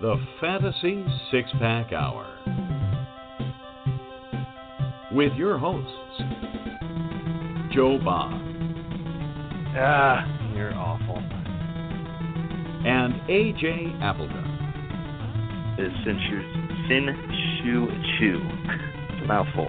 [0.00, 2.26] the Fantasy Six Pack Hour.
[5.12, 5.90] With your hosts,
[7.72, 8.32] Joe Bob.
[9.78, 11.16] Ah, you're awful.
[12.86, 14.52] And AJ Appleton.
[15.78, 16.40] Is Sin Shu
[16.88, 17.06] Sin
[17.62, 17.86] Shu
[18.18, 18.40] Chu.
[19.10, 19.68] It's a mouthful.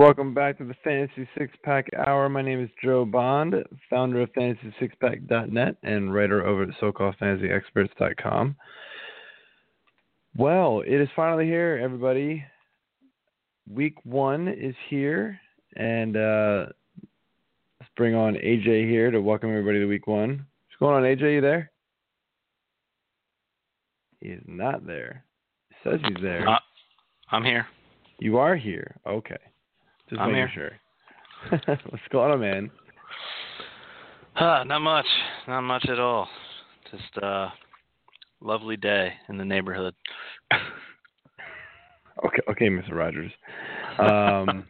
[0.00, 2.30] Welcome back to the Fantasy Six Pack Hour.
[2.30, 3.54] My name is Joe Bond,
[3.90, 8.56] founder of FantasySixPack.net and writer over at SoCalledFantasyExperts.com.
[10.34, 12.42] Well, it is finally here, everybody.
[13.70, 15.38] Week one is here,
[15.76, 16.66] and uh,
[17.78, 20.30] let's bring on AJ here to welcome everybody to Week One.
[20.30, 21.34] What's going on, AJ?
[21.34, 21.70] You there?
[24.22, 25.26] He is not there.
[25.68, 26.48] He says he's there.
[26.48, 26.58] Uh,
[27.30, 27.66] I'm here.
[28.18, 28.96] You are here.
[29.06, 29.36] Okay.
[30.10, 30.72] Just I'm making sure.
[31.50, 32.70] What's going on, man?
[34.36, 35.06] Uh, not much.
[35.48, 36.28] Not much at all.
[36.90, 37.48] Just uh
[38.40, 39.92] lovely day in the neighborhood.
[42.24, 42.92] Okay, okay, Mr.
[42.92, 43.32] Rogers.
[43.98, 44.66] Um,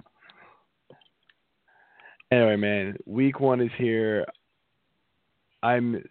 [2.30, 4.24] anyway, man, week one is here.
[5.62, 6.02] I'm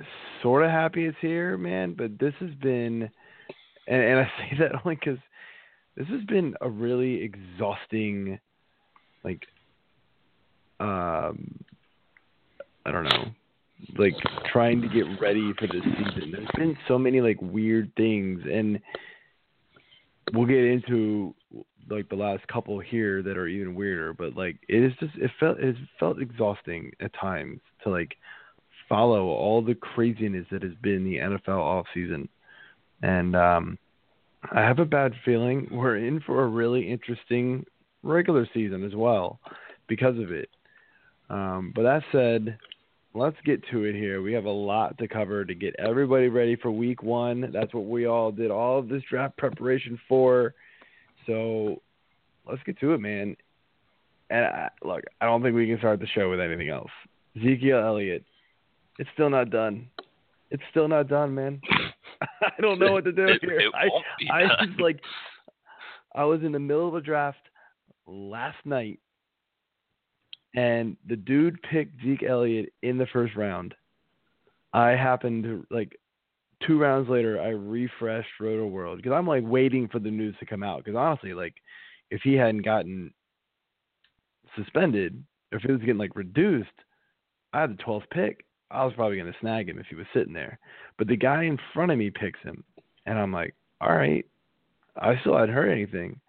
[0.42, 3.10] sort of happy it's here, man, but this has been,
[3.88, 5.20] and, and I say that only because
[5.96, 8.38] this has been a really exhausting,
[9.24, 9.46] like,
[10.80, 11.60] um,
[12.86, 13.26] I don't know,
[13.98, 14.14] like
[14.52, 16.32] trying to get ready for this season.
[16.32, 18.80] There's been so many like weird things, and
[20.34, 21.34] we'll get into
[21.90, 24.14] like the last couple here that are even weirder.
[24.14, 28.16] But like, it is just it felt it felt exhausting at times to like
[28.88, 32.28] follow all the craziness that has been the NFL off season,
[33.02, 33.78] and um
[34.52, 37.66] I have a bad feeling we're in for a really interesting
[38.04, 39.40] regular season as well
[39.88, 40.50] because of it.
[41.30, 42.58] Um, but that said,
[43.14, 44.22] let's get to it here.
[44.22, 47.52] We have a lot to cover to get everybody ready for week one.
[47.54, 50.54] That's what we all did all of this draft preparation for.
[51.28, 51.82] So
[52.48, 53.36] let's get to it, man.
[54.30, 56.92] And I, look, I don't think we can start the show with anything else.
[57.36, 58.24] Ezekiel Elliott,
[58.98, 59.88] it's still not done.
[60.52, 61.62] It's still not done, man.
[62.42, 63.60] I don't know what to do here.
[63.60, 63.86] It I,
[64.20, 64.50] be I done.
[64.60, 65.00] was like,
[66.16, 67.38] I was in the middle of a draft
[68.10, 69.00] last night,
[70.56, 73.76] and the dude picked Zeke Elliott in the first round.
[74.74, 75.98] I happened to like
[76.66, 80.64] two rounds later, I refreshed Rotoworld because I'm like waiting for the news to come
[80.64, 80.84] out.
[80.84, 81.56] Because honestly, like
[82.12, 83.14] if he hadn't gotten
[84.56, 86.70] suspended, if he was getting like reduced,
[87.54, 88.46] I had the 12th pick.
[88.72, 90.60] I was probably going to snag him if he was sitting there.
[90.98, 92.64] But the guy in front of me picks him,
[93.08, 94.26] and I'm like, all right.
[94.96, 96.20] I still hadn't heard anything,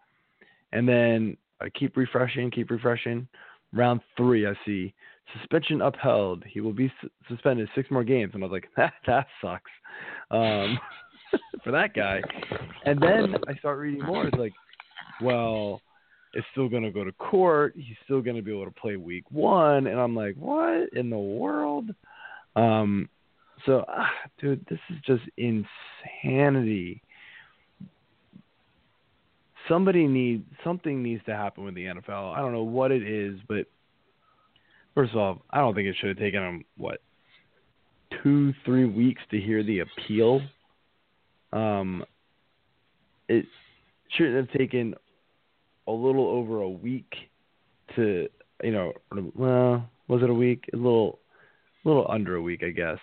[0.73, 3.29] and then I keep refreshing, keep refreshing.
[3.73, 4.95] Round three, I see
[5.39, 6.43] suspension upheld.
[6.47, 9.71] He will be su- suspended six more games, and I was like, that that sucks
[10.31, 10.79] um,
[11.65, 12.21] for that guy.
[12.85, 14.27] And then I start reading more.
[14.27, 14.53] It's like,
[15.23, 15.81] well,
[16.35, 17.75] it's still going to go to court.
[17.77, 21.11] He's still going to be able to play week one, and I'm like, what in
[21.11, 21.91] the world?
[22.57, 23.09] Um,
[23.67, 24.11] so, ah,
[24.41, 27.03] dude, this is just insanity.
[29.71, 32.37] Somebody needs something needs to happen with the NFL.
[32.37, 33.67] I don't know what it is, but
[34.95, 37.01] first of all, I don't think it should have taken them what
[38.23, 40.41] two, three weeks to hear the appeal.
[41.53, 42.05] Um,
[43.29, 43.47] it
[44.17, 44.95] shouldn't have taken
[45.87, 47.13] a little over a week
[47.97, 48.29] to,
[48.63, 48.93] you know,
[49.35, 50.65] well, was it a week?
[50.73, 51.21] A little,
[51.85, 52.99] a little under a week, I guess,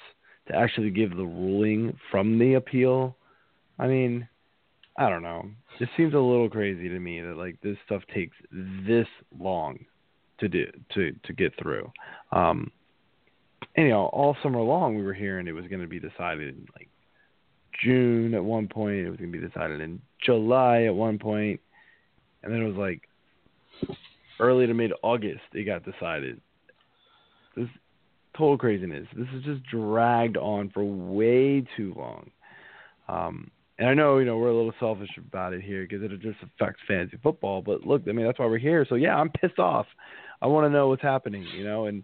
[0.47, 3.15] to actually give the ruling from the appeal.
[3.79, 4.27] I mean,
[4.97, 5.45] I don't know.
[5.79, 9.07] It seems a little crazy to me that like this stuff takes this
[9.37, 9.79] long
[10.39, 11.91] to do to to get through.
[12.31, 12.71] Um,
[13.89, 16.89] know, all summer long we were hearing it was going to be decided in like
[17.83, 18.97] June at one point.
[18.97, 21.59] It was going to be decided in July at one point,
[22.43, 23.01] and then it was like
[24.39, 26.41] early to mid August it got decided.
[27.55, 27.67] This
[28.37, 29.07] total craziness.
[29.15, 32.29] This is just dragged on for way too long.
[33.07, 36.09] Um, and I know, you know, we're a little selfish about it here because it
[36.21, 37.61] just affects fantasy football.
[37.61, 38.85] But look, I mean, that's why we're here.
[38.89, 39.85] So yeah, I'm pissed off.
[40.41, 42.03] I want to know what's happening, you know, and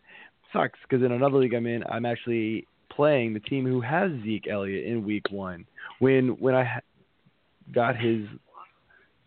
[0.52, 4.48] sucks because in another league I'm in, I'm actually playing the team who has Zeke
[4.48, 5.66] Elliott in Week One.
[6.00, 6.80] When when I
[7.74, 8.26] got his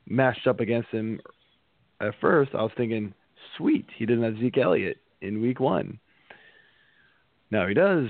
[0.09, 1.21] matched up against him
[2.01, 3.13] at first, I was thinking,
[3.57, 5.99] sweet, he didn't have Zeke Elliott in Week One.
[7.51, 8.09] Now he does,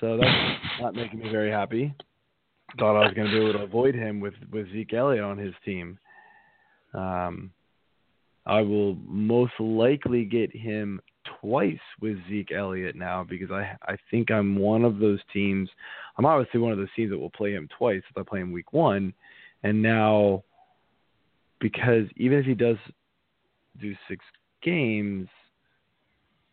[0.00, 1.94] so that's not making me very happy
[2.76, 5.38] thought I was going to be able to avoid him with with Zeke Elliott on
[5.38, 5.98] his team.
[6.94, 7.50] Um,
[8.46, 11.00] I will most likely get him
[11.40, 15.68] twice with Zeke Elliott now because I I think I'm one of those teams.
[16.16, 18.52] I'm obviously one of those teams that will play him twice if I play him
[18.52, 19.12] week one,
[19.62, 20.44] and now
[21.60, 22.76] because even if he does
[23.80, 24.24] do six
[24.62, 25.28] games,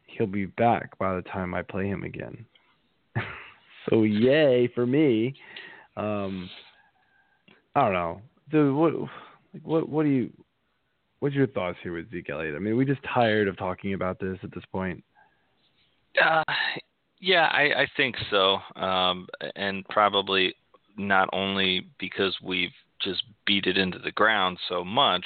[0.06, 2.46] he'll be back by the time I play him again.
[3.90, 5.36] so yay for me.
[5.98, 6.50] Um,
[7.76, 8.22] I don't know.
[8.52, 10.32] Dude, what like, what what do you
[11.20, 12.56] what's your thoughts here with Zeke Elliott?
[12.56, 15.04] I mean, are we just tired of talking about this at this point?
[16.22, 16.44] Uh,
[17.20, 18.58] yeah, I, I think so.
[18.76, 20.54] Um, and probably
[20.98, 22.70] not only because we've
[23.02, 25.26] just beat it into the ground so much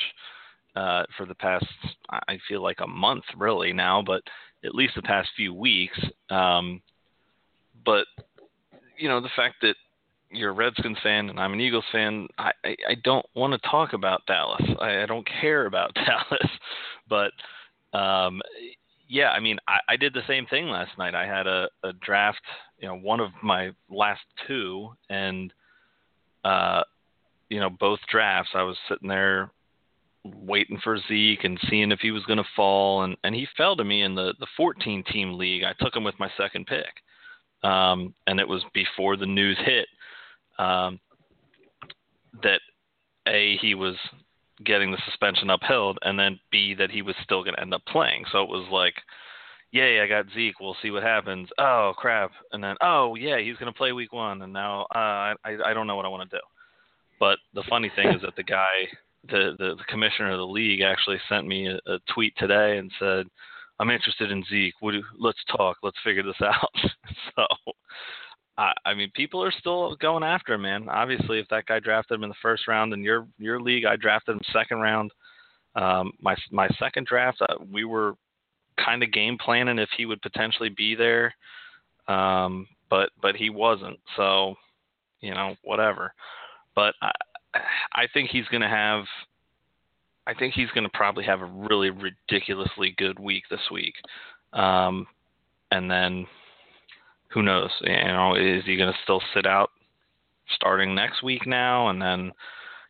[0.76, 1.66] uh, for the past,
[2.10, 4.22] I feel like a month really now, but
[4.64, 6.00] at least the past few weeks.
[6.30, 6.82] Um,
[7.86, 8.06] but
[8.98, 9.76] you know, the fact that
[10.32, 13.70] you're a Redskins fan and I'm an Eagles fan, I, I, I don't want to
[13.70, 14.62] talk about Dallas.
[14.80, 16.52] I, I don't care about Dallas.
[17.10, 17.32] But
[17.98, 18.42] um,
[19.08, 21.16] yeah, I mean, I, I did the same thing last night.
[21.16, 22.42] I had a, a draft,
[22.80, 25.52] you know, one of my last two, and
[26.46, 26.84] uh,
[27.50, 28.52] you know, both drafts.
[28.54, 29.52] I was sitting there
[30.24, 33.76] waiting for Zeke and seeing if he was going to fall, and and he fell
[33.76, 35.64] to me in the the 14 team league.
[35.64, 37.02] I took him with my second pick,
[37.64, 39.88] um, and it was before the news hit
[40.60, 41.00] um,
[42.44, 42.62] that
[43.28, 43.96] a he was
[44.64, 47.82] getting the suspension upheld, and then b that he was still going to end up
[47.88, 48.26] playing.
[48.32, 48.96] So it was like,
[49.72, 50.60] yay, I got Zeke.
[50.60, 51.50] We'll see what happens.
[51.58, 55.34] Oh crap, and then oh yeah, he's going to play week one, and now uh,
[55.44, 56.44] I I don't know what I want to do.
[57.20, 58.88] But the funny thing is that the guy,
[59.28, 62.92] the, the the commissioner of the league, actually sent me a, a tweet today and
[63.00, 63.28] said,
[63.80, 64.76] "I'm interested in Zeke.
[64.82, 65.78] Would you, let's talk.
[65.84, 66.92] Let's figure this out."
[67.36, 67.46] so
[68.90, 70.90] I, mean, people are still going after him, man.
[70.90, 73.96] Obviously, if that guy drafted him in the first round in your your league, I
[73.96, 75.12] drafted him second round.
[75.76, 78.16] Um, my my second draft, uh, we were
[78.84, 81.34] kind of game planning if he would potentially be there,
[82.08, 84.00] um, but but he wasn't.
[84.16, 84.56] So,
[85.22, 86.14] you know, whatever.
[86.76, 87.12] But I
[87.94, 89.06] I think he's going to have.
[90.28, 93.96] I think he's going to probably have a really ridiculously good week this week,
[94.54, 95.08] um,
[95.72, 96.28] and then
[97.30, 97.72] who knows?
[97.82, 99.72] You know, is he going to still sit out
[100.56, 102.32] starting next week now, and then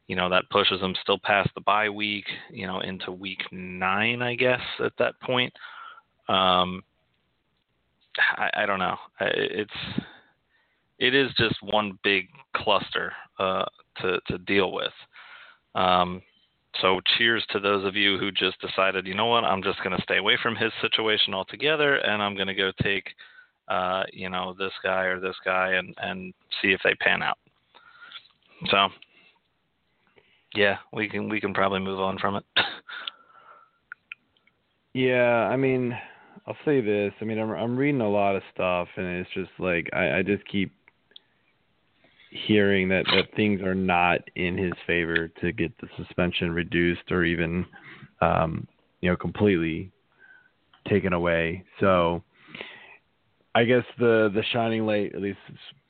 [0.08, 4.22] you know that pushes him still past the bye week, you know, into week nine,
[4.22, 5.54] I guess at that point.
[6.28, 6.84] Um,
[8.18, 8.98] I, I don't know.
[9.20, 9.72] It's
[11.00, 13.66] it is just one big cluster uh,
[14.02, 14.94] to to deal with.
[15.76, 16.22] Um,
[16.82, 19.96] so cheers to those of you who just decided, you know what, I'm just going
[19.96, 23.06] to stay away from his situation altogether, and I'm going to go take
[23.70, 27.38] uh, you know, this guy or this guy and, and see if they pan out.
[28.70, 28.90] So
[30.56, 32.44] yeah, we can we can probably move on from it.
[34.94, 35.96] yeah, I mean,
[36.48, 37.14] I'll say this.
[37.22, 40.24] I mean, I'm I'm reading a lot of stuff, and it's just like I, I
[40.24, 40.72] just keep
[42.32, 47.24] hearing that that things are not in his favor to get the suspension reduced or
[47.24, 47.66] even,
[48.22, 48.68] um,
[49.02, 49.92] you know, completely
[50.88, 51.64] taken away.
[51.80, 52.24] So
[53.56, 55.40] I guess the the shining light, at least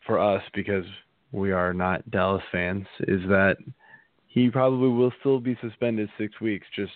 [0.05, 0.85] for us, because
[1.31, 3.57] we are not Dallas fans, is that
[4.27, 6.93] he probably will still be suspended six weeks, just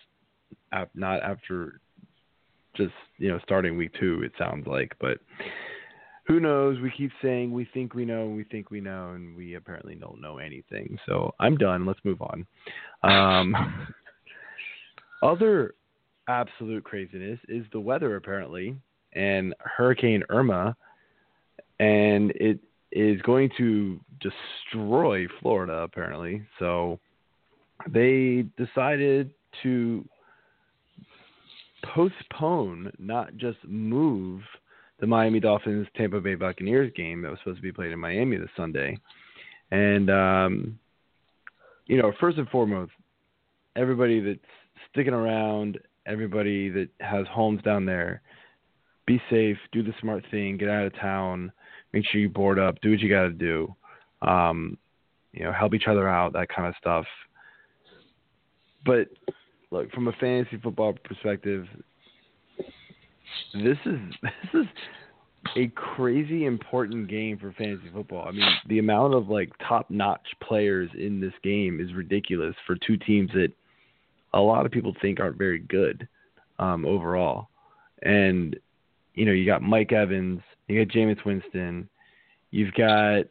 [0.71, 1.79] ap- not after
[2.75, 4.21] just you know starting week two.
[4.23, 5.17] It sounds like, but
[6.25, 6.79] who knows?
[6.79, 10.21] We keep saying we think we know, we think we know, and we apparently don't
[10.21, 10.97] know anything.
[11.05, 11.85] So I'm done.
[11.85, 12.47] Let's move on.
[13.03, 13.55] Um,
[15.23, 15.75] other
[16.27, 18.15] absolute craziness is the weather.
[18.15, 18.77] Apparently,
[19.15, 20.75] and Hurricane Irma,
[21.79, 22.59] and it
[22.91, 26.43] is going to destroy Florida apparently.
[26.59, 26.99] So
[27.89, 29.31] they decided
[29.63, 30.05] to
[31.93, 34.41] postpone, not just move,
[34.99, 38.37] the Miami Dolphins Tampa Bay Buccaneers game that was supposed to be played in Miami
[38.37, 38.97] this Sunday.
[39.71, 40.79] And um,
[41.87, 42.91] you know, first and foremost,
[43.75, 44.39] everybody that's
[44.91, 48.21] sticking around, everybody that has homes down there,
[49.05, 51.51] be safe, do the smart thing, get out of town,
[51.91, 53.75] make sure you board up, do what you got to do.
[54.21, 54.77] Um,
[55.33, 57.05] you know, help each other out, that kind of stuff.
[58.85, 59.09] But
[59.71, 61.65] look, from a fantasy football perspective,
[63.53, 64.67] this is this is
[65.57, 68.27] a crazy important game for fantasy football.
[68.27, 72.97] I mean, the amount of like top-notch players in this game is ridiculous for two
[72.97, 73.51] teams that
[74.33, 76.07] a lot of people think aren't very good
[76.59, 77.49] um, overall.
[78.03, 78.55] And
[79.13, 81.89] you know, you got Mike Evans, you got Jameis Winston,
[82.51, 83.25] you've got,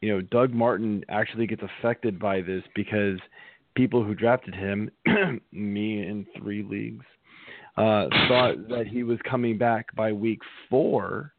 [0.00, 3.18] you know, Doug Martin actually gets affected by this because
[3.74, 4.90] people who drafted him,
[5.52, 7.04] me in three leagues,
[7.76, 11.32] uh, thought that he was coming back by week four,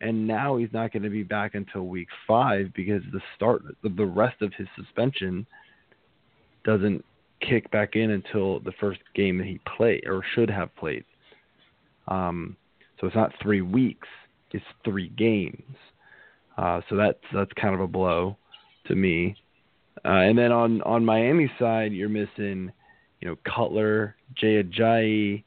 [0.00, 4.06] and now he's not going to be back until week five because the start, the
[4.06, 5.46] rest of his suspension
[6.64, 7.04] doesn't
[7.46, 11.04] kick back in until the first game that he played or should have played.
[12.08, 12.56] Um,
[13.00, 14.08] so it's not three weeks;
[14.52, 15.76] it's three games.
[16.56, 18.36] Uh, so that's that's kind of a blow
[18.86, 19.34] to me.
[20.04, 22.70] Uh, and then on on Miami side, you're missing,
[23.20, 25.44] you know, Cutler, Jay Ajayi,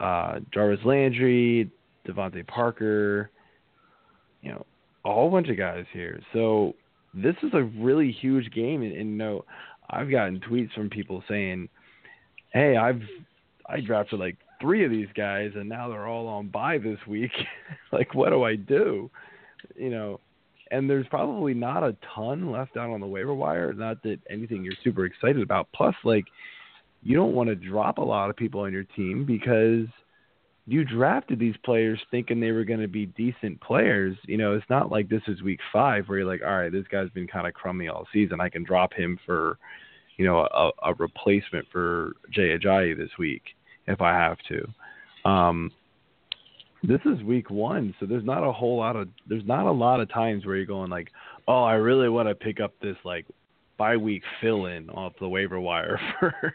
[0.00, 1.70] uh, Jarvis Landry,
[2.06, 3.30] DeVante Parker,
[4.42, 4.64] you know,
[5.04, 6.20] a whole bunch of guys here.
[6.32, 6.74] So
[7.14, 9.44] this is a really huge game, and, and you know,
[9.88, 11.68] I've gotten tweets from people saying,
[12.52, 13.02] "Hey, I've
[13.66, 17.32] I drafted like three of these guys, and now they're all on bye this week.
[17.92, 19.10] like, what do I do?"
[19.76, 20.20] You know,
[20.70, 23.72] and there's probably not a ton left out on the waiver wire.
[23.72, 25.68] Not that anything you're super excited about.
[25.74, 26.24] Plus, like,
[27.02, 29.86] you don't want to drop a lot of people on your team because
[30.66, 34.16] you drafted these players thinking they were going to be decent players.
[34.26, 36.86] You know, it's not like this is week five where you're like, all right, this
[36.90, 38.40] guy's been kind of crummy all season.
[38.40, 39.58] I can drop him for,
[40.16, 43.42] you know, a, a replacement for Jay Ajayi this week
[43.90, 45.28] if I have to.
[45.28, 45.70] Um,
[46.82, 50.00] this is week one, so there's not a whole lot of there's not a lot
[50.00, 51.08] of times where you're going like,
[51.46, 53.26] oh, I really want to pick up this like
[53.76, 56.54] bye week fill in off the waiver wire for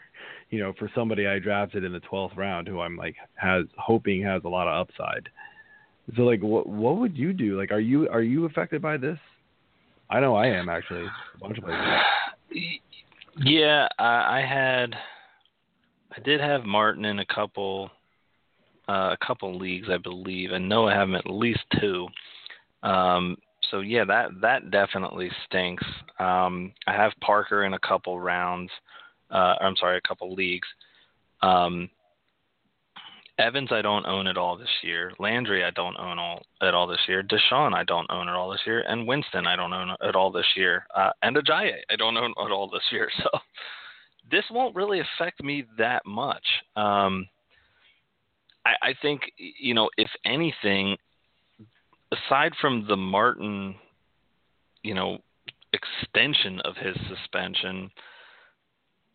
[0.50, 4.22] you know, for somebody I drafted in the twelfth round who I'm like has hoping
[4.22, 5.28] has a lot of upside.
[6.16, 7.58] So like, what what would you do?
[7.58, 9.18] Like, are you are you affected by this?
[10.10, 11.04] I know I am actually.
[11.04, 11.84] A bunch of places.
[13.38, 14.96] Yeah, I, I had,
[16.16, 17.90] I did have Martin in a couple,
[18.88, 20.52] uh, a couple leagues, I believe.
[20.52, 22.08] and know I have him at least two.
[22.82, 23.36] Um,
[23.70, 25.84] so yeah, that that definitely stinks.
[26.18, 28.70] Um, I have Parker in a couple rounds.
[29.30, 30.68] Uh, I'm sorry, a couple leagues.
[31.42, 31.90] Um,
[33.38, 35.12] Evans, I don't own at all this year.
[35.18, 37.22] Landry, I don't own all at all this year.
[37.22, 38.82] Deshaun, I don't own at all this year.
[38.88, 40.86] And Winston, I don't own at all this year.
[40.94, 43.10] Uh, and Ajayi, I don't own at all this year.
[43.22, 43.38] So
[44.30, 46.44] this won't really affect me that much.
[46.76, 47.26] Um,
[48.64, 50.96] I, I think, you know, if anything,
[52.12, 53.76] aside from the Martin,
[54.82, 55.18] you know,
[55.72, 57.90] extension of his suspension–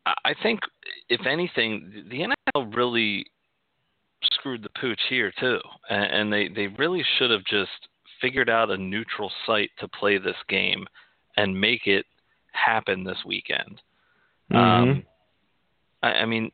[0.05, 0.61] I think,
[1.09, 3.25] if anything, the NFL really
[4.33, 7.69] screwed the pooch here too, and they they really should have just
[8.19, 10.85] figured out a neutral site to play this game
[11.37, 12.05] and make it
[12.53, 13.81] happen this weekend.
[14.51, 14.89] Mm-hmm.
[14.91, 15.03] Um,
[16.03, 16.51] I, I mean,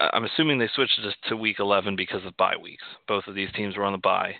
[0.00, 2.84] I'm assuming they switched it to week 11 because of bye weeks.
[3.08, 4.34] Both of these teams were on the bye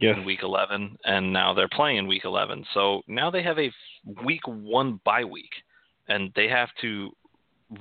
[0.00, 0.16] yes.
[0.16, 2.64] in week 11, and now they're playing in week 11.
[2.74, 3.70] So now they have a
[4.24, 5.50] week one bye week,
[6.08, 7.10] and they have to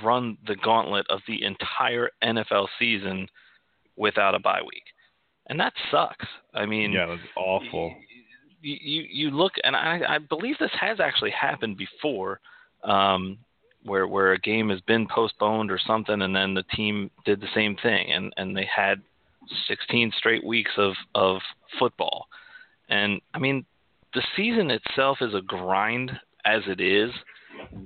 [0.04, 3.28] run the gauntlet of the entire NFL season
[3.96, 4.84] without a bye week,
[5.48, 6.26] and that sucks.
[6.54, 7.96] I mean, yeah, that's awful.
[8.62, 12.40] You, you you look, and I I believe this has actually happened before,
[12.84, 13.38] um,
[13.84, 17.48] where where a game has been postponed or something, and then the team did the
[17.56, 19.02] same thing, and and they had
[19.68, 21.38] 16 straight weeks of of
[21.78, 22.28] football,
[22.90, 23.66] and I mean,
[24.14, 26.12] the season itself is a grind
[26.46, 27.12] as it is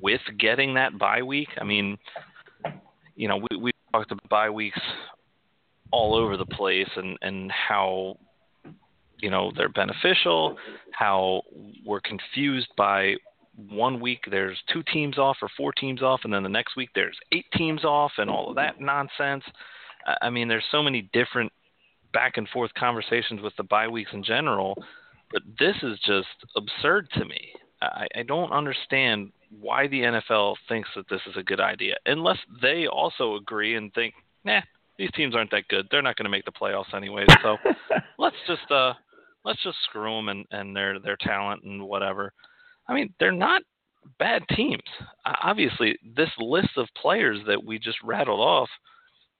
[0.02, 1.50] with getting that bye week.
[1.60, 1.98] I mean,
[3.16, 4.80] you know, we we talked about bye weeks
[5.92, 8.18] all over the place and and how
[9.20, 10.58] you know they're beneficial,
[10.92, 11.44] how
[11.86, 13.16] we're confused by
[13.56, 16.90] one week there's two teams off or four teams off, and then the next week
[16.96, 19.44] there's eight teams off, and all of that nonsense.
[20.22, 21.52] I mean, there's so many different
[22.14, 24.76] back and forth conversations with the bye weeks in general,
[25.32, 27.54] but this is just absurd to me.
[27.82, 32.38] I, I don't understand why the NFL thinks that this is a good idea, unless
[32.62, 34.62] they also agree and think, nah,
[34.98, 35.88] these teams aren't that good.
[35.90, 37.26] They're not going to make the playoffs anyway.
[37.42, 37.58] So
[38.18, 38.94] let's just uh,
[39.44, 42.34] let's just screw them and, and their their talent and whatever.
[42.88, 43.62] I mean, they're not
[44.20, 44.82] bad teams.
[45.26, 48.70] Obviously, this list of players that we just rattled off,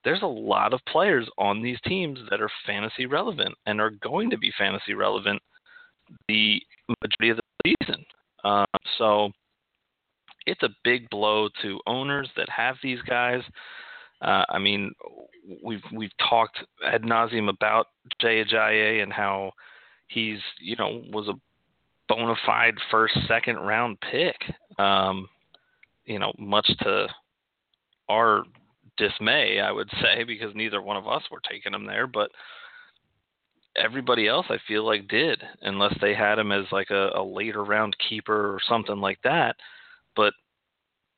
[0.04, 4.30] there's a lot of players on these teams that are fantasy relevant and are going
[4.30, 5.40] to be fantasy relevant
[6.28, 6.60] the
[7.02, 8.04] majority of the season.
[8.44, 8.66] Uh,
[8.98, 9.30] so
[10.46, 13.40] it's a big blow to owners that have these guys.
[14.20, 14.92] Uh, I mean,
[15.62, 17.86] we've we've talked ad nauseum about
[18.20, 19.52] Jay Ajayi and how
[20.08, 21.34] he's you know was a
[22.08, 24.36] bona fide first second round pick.
[24.78, 25.28] Um,
[26.04, 27.08] you know, much to
[28.08, 28.44] our
[28.96, 32.30] dismay, I would say, because neither one of us were taking him there, but
[33.76, 37.64] everybody else I feel like did, unless they had him as like a, a later
[37.64, 39.56] round keeper or something like that.
[40.14, 40.32] But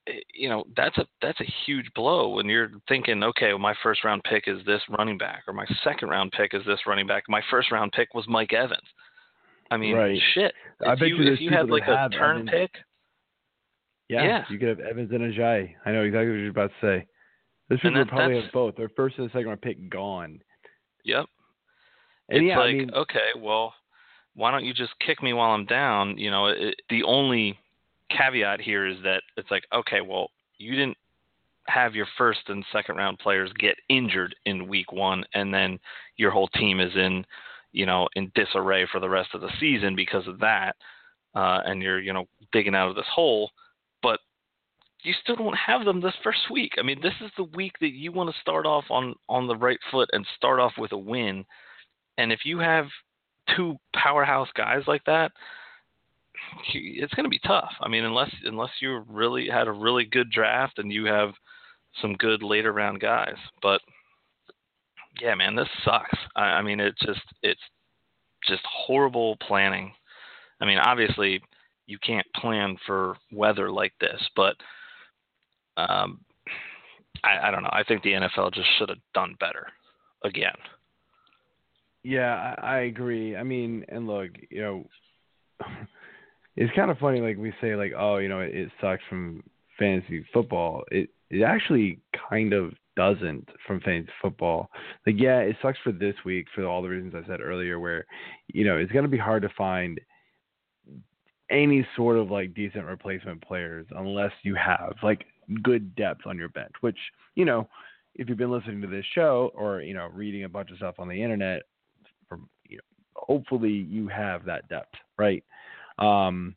[0.09, 3.75] eh, you know that's a that's a huge blow when you're thinking, okay, well, my
[3.83, 7.07] first round pick is this running back, or my second round pick is this running
[7.07, 7.25] back.
[7.29, 8.89] My first round pick was Mike Evans.
[9.71, 10.21] I mean, Right.
[10.35, 10.55] shit.
[10.85, 12.51] I If bet you, you if you had like a have turn Evans.
[12.51, 12.71] pick,
[14.09, 14.45] Yeah, Yeah.
[14.49, 15.75] you could have Evans and Ajayi.
[15.85, 17.07] I know exactly what you're about to say.
[17.71, 18.77] And people that probably have both.
[18.77, 20.41] Their first and second round pick gone.
[21.05, 21.27] yep.
[22.29, 23.75] And it's yeah, like, I mean, okay, well,
[24.35, 26.19] why don't you just kick me while I'm down?
[26.19, 27.59] You know, it, the only
[28.11, 30.97] caveat here is that it's like, okay, well, you didn't
[31.69, 35.79] have your first and second round players get injured in week one, and then
[36.17, 37.25] your whole team is in,
[37.77, 40.75] you know, in disarray for the rest of the season because of that,
[41.35, 43.51] uh, and you're, you know, digging out of this hole,
[44.03, 44.19] but
[45.03, 46.73] you still don't have them this first week.
[46.79, 49.55] I mean, this is the week that you want to start off on on the
[49.55, 51.45] right foot and start off with a win.
[52.17, 52.87] And if you have
[53.55, 55.33] two powerhouse guys like that,
[56.73, 57.73] it's going to be tough.
[57.83, 61.33] I mean, unless unless you really had a really good draft and you have
[62.01, 63.37] some good later round guys.
[63.61, 63.83] But
[65.21, 66.19] yeah, man, this sucks.
[66.35, 67.61] I, I mean, it's just it's
[68.49, 69.93] just horrible planning.
[70.61, 71.41] I mean, obviously
[71.87, 74.57] you can't plan for weather like this, but
[75.77, 76.21] um,
[77.23, 77.71] I, I don't know.
[77.73, 79.67] I think the NFL just should have done better
[80.25, 80.55] again.
[82.03, 83.37] Yeah, I, I agree.
[83.37, 84.85] I mean, and look, you know,
[86.57, 87.21] it's kind of funny.
[87.21, 89.43] Like we say, like, oh, you know, it, it sucks from
[89.79, 90.85] fantasy football.
[90.91, 94.71] It it actually kind of doesn't from fantasy football.
[95.07, 97.79] Like, yeah, it sucks for this week for all the reasons I said earlier.
[97.79, 98.07] Where,
[98.49, 100.01] you know, it's going to be hard to find
[101.51, 105.25] any sort of like decent replacement players unless you have like
[105.63, 106.73] good depth on your bench.
[106.81, 106.99] Which,
[107.35, 107.69] you know,
[108.19, 110.97] if you've been listening to this show or you know reading a bunch of stuff
[110.99, 111.63] on the internet
[112.29, 112.83] from you know
[113.15, 115.45] hopefully you have that depth right
[115.99, 116.55] um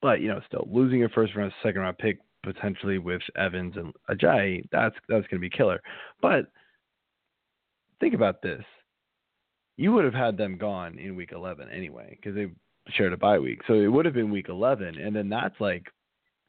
[0.00, 3.92] but you know still losing your first round second round pick potentially with Evans and
[4.10, 5.80] Ajayi that's that's going to be killer
[6.20, 6.46] but
[8.00, 8.62] think about this
[9.76, 12.46] you would have had them gone in week 11 anyway because they
[12.88, 15.86] shared a bye week so it would have been week 11 and then that's like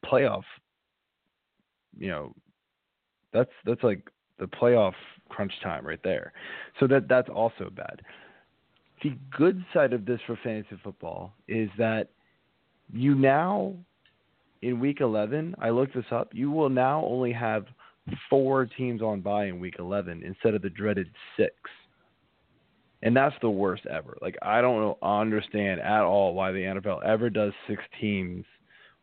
[0.04, 0.42] playoff
[1.96, 2.34] you know
[3.32, 4.94] that's that's like the playoff
[5.28, 6.32] crunch time right there.
[6.80, 8.02] So that that's also bad.
[9.02, 12.08] The good side of this for fantasy football is that
[12.92, 13.74] you now
[14.64, 17.66] in week 11, I looked this up, you will now only have
[18.30, 21.52] four teams on bye in week 11 instead of the dreaded 6.
[23.02, 24.16] And that's the worst ever.
[24.22, 28.44] Like I don't understand at all why the NFL ever does 6 teams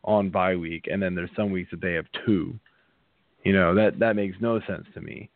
[0.04, 2.58] on bye week and then there's some weeks that they have 2.
[3.44, 5.30] You know, that that makes no sense to me.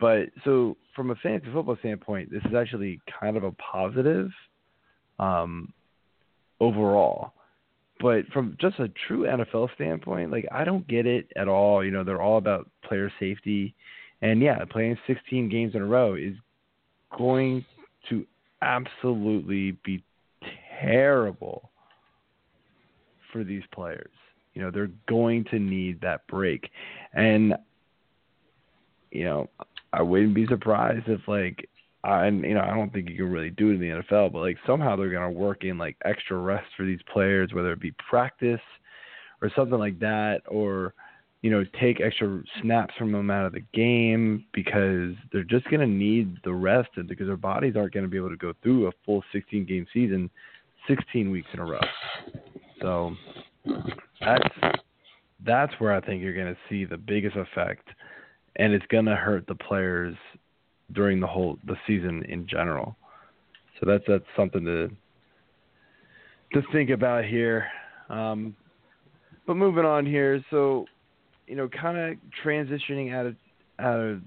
[0.00, 4.30] But so from a fantasy football standpoint, this is actually kind of a positive
[5.20, 5.72] um
[6.60, 7.32] overall.
[8.00, 11.84] But from just a true NFL standpoint, like I don't get it at all.
[11.84, 13.74] You know, they're all about player safety.
[14.22, 16.34] And yeah, playing 16 games in a row is
[17.16, 17.64] going
[18.08, 18.26] to
[18.62, 20.02] absolutely be
[20.80, 21.70] terrible
[23.32, 24.10] for these players.
[24.54, 26.70] You know, they're going to need that break.
[27.14, 27.54] And
[29.10, 29.48] you know,
[29.92, 31.68] I wouldn't be surprised if like
[32.04, 34.32] I and you know, I don't think you can really do it in the NFL,
[34.32, 37.80] but like somehow they're gonna work in like extra rest for these players, whether it
[37.80, 38.60] be practice
[39.42, 40.94] or something like that, or
[41.42, 45.80] you know, take extra snaps from them out of the game because they're just going
[45.80, 48.88] to need the rest because their bodies aren't going to be able to go through
[48.88, 50.28] a full 16 game season
[50.88, 51.80] 16 weeks in a row.
[52.80, 53.14] So
[54.20, 54.48] that's
[55.44, 57.88] that's where I think you're going to see the biggest effect
[58.56, 60.16] and it's going to hurt the players
[60.92, 62.96] during the whole the season in general.
[63.78, 64.88] So that's that's something to
[66.54, 67.66] to think about here.
[68.08, 68.56] Um,
[69.46, 70.86] but moving on here, so
[71.46, 73.36] you know, kind of transitioning out of
[73.78, 74.20] out of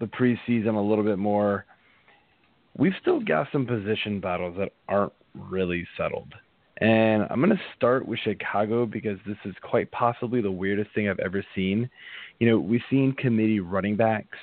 [0.00, 1.64] the preseason a little bit more.
[2.76, 6.32] We've still got some position battles that aren't really settled.
[6.80, 11.08] And I'm going to start with Chicago because this is quite possibly the weirdest thing
[11.08, 11.90] I've ever seen.
[12.38, 14.38] You know, we've seen committee running backs,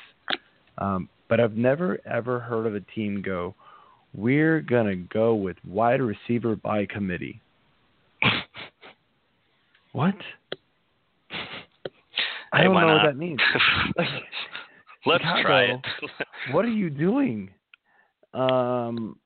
[0.77, 3.55] um, but I've never ever heard of a team go,
[4.13, 7.41] we're going to go with wide receiver by committee.
[9.91, 10.15] what?
[12.53, 13.03] I don't know not?
[13.03, 13.39] what that means.
[13.97, 14.07] Like,
[15.05, 15.43] Let's Chicago.
[15.43, 15.79] try it.
[16.51, 17.49] what are you doing?
[18.33, 19.17] Um,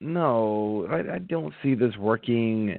[0.00, 2.76] no, I, I don't see this working.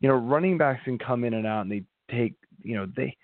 [0.00, 1.82] You know, running backs can come in and out, and they
[2.14, 2.34] take.
[2.62, 3.16] You know, they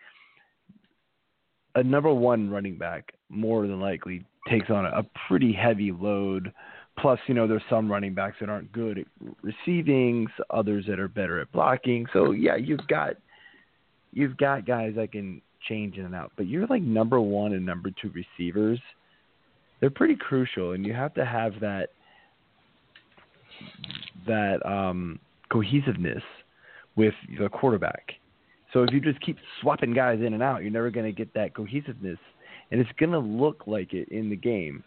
[1.74, 6.52] a number one running back more than likely takes on a, pretty heavy load.
[6.98, 9.06] Plus, you know, there's some running backs that aren't good at
[9.42, 12.06] receiving, others that are better at blocking.
[12.12, 13.14] So yeah, you've got
[14.12, 16.32] you've got guys that can change in and out.
[16.36, 18.80] But you're like number one and number two receivers.
[19.80, 21.90] They're pretty crucial, and you have to have that
[24.26, 26.22] that um, cohesiveness
[26.96, 28.12] with the quarterback.
[28.72, 31.32] So if you just keep swapping guys in and out, you're never going to get
[31.34, 32.18] that cohesiveness,
[32.70, 34.84] and it's going to look like it in the game.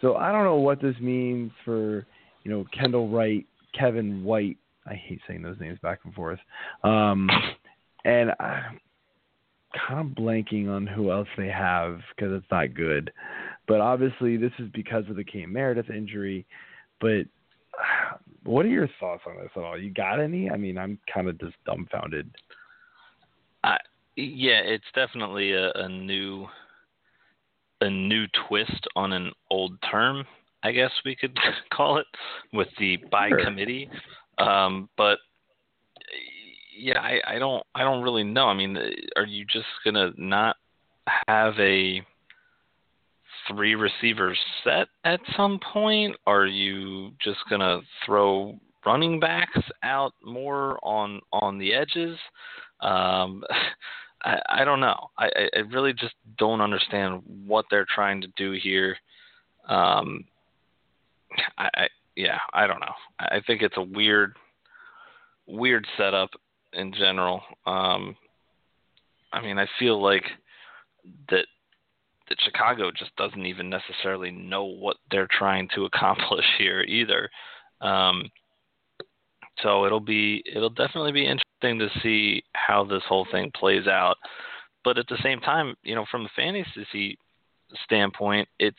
[0.00, 2.06] So I don't know what this means for
[2.42, 3.46] you know Kendall Wright,
[3.78, 4.58] Kevin White.
[4.86, 6.40] I hate saying those names back and forth.
[6.82, 7.30] Um,
[8.04, 8.80] and I'm
[9.86, 13.12] kind of blanking on who else they have because it's not good.
[13.68, 16.44] But obviously, this is because of the Cam Meredith injury.
[17.00, 17.26] But
[18.44, 19.78] what are your thoughts on this at all?
[19.78, 20.50] You got any?
[20.50, 22.28] I mean, I'm kind of just dumbfounded.
[23.62, 23.76] I,
[24.16, 26.46] yeah, it's definitely a, a new
[27.82, 30.24] a new twist on an old term,
[30.62, 31.36] I guess we could
[31.72, 32.06] call it,
[32.52, 33.44] with the by sure.
[33.44, 33.90] committee.
[34.38, 35.18] Um, but
[36.76, 38.46] yeah, I, I don't I don't really know.
[38.46, 38.76] I mean,
[39.16, 40.56] are you just gonna not
[41.28, 42.02] have a
[43.48, 46.16] three receivers set at some point?
[46.26, 52.18] Are you just gonna throw running backs out more on on the edges?
[52.80, 53.44] Um,
[54.24, 55.10] I, I don't know.
[55.18, 58.96] I, I really just don't understand what they're trying to do here.
[59.68, 60.24] Um,
[61.58, 62.94] I, I yeah, I don't know.
[63.18, 64.36] I think it's a weird,
[65.46, 66.30] weird setup
[66.72, 67.42] in general.
[67.66, 68.16] Um,
[69.32, 70.24] I mean, I feel like
[71.30, 71.46] that
[72.28, 77.28] that Chicago just doesn't even necessarily know what they're trying to accomplish here either.
[77.80, 78.30] Um,
[79.62, 84.16] so it'll be it'll definitely be interesting to see how this whole thing plays out.
[84.84, 87.18] But at the same time, you know, from the fantasy
[87.84, 88.76] standpoint, it's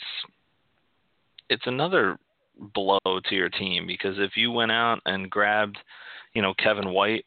[1.49, 2.17] it's another
[2.73, 5.77] blow to your team because if you went out and grabbed,
[6.33, 7.25] you know, Kevin White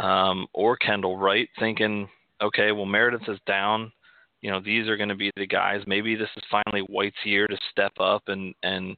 [0.00, 2.08] um, or Kendall Wright, thinking,
[2.42, 3.92] okay, well Meredith is down,
[4.40, 5.82] you know, these are going to be the guys.
[5.86, 8.96] Maybe this is finally White's year to step up and and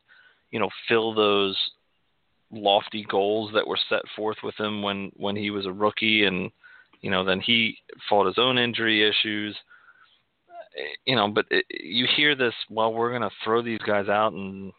[0.50, 1.56] you know fill those
[2.50, 6.50] lofty goals that were set forth with him when when he was a rookie and
[7.00, 7.76] you know then he
[8.08, 9.56] fought his own injury issues.
[11.04, 14.32] You know but it, you hear this well we're going to throw these guys out
[14.32, 14.72] and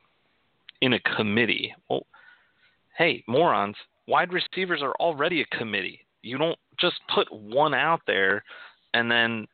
[0.82, 1.74] in a committee.
[1.90, 2.06] Well
[2.98, 3.76] hey morons
[4.08, 6.06] wide receivers are already a committee.
[6.22, 8.44] You don't just put one out there
[8.94, 9.48] and then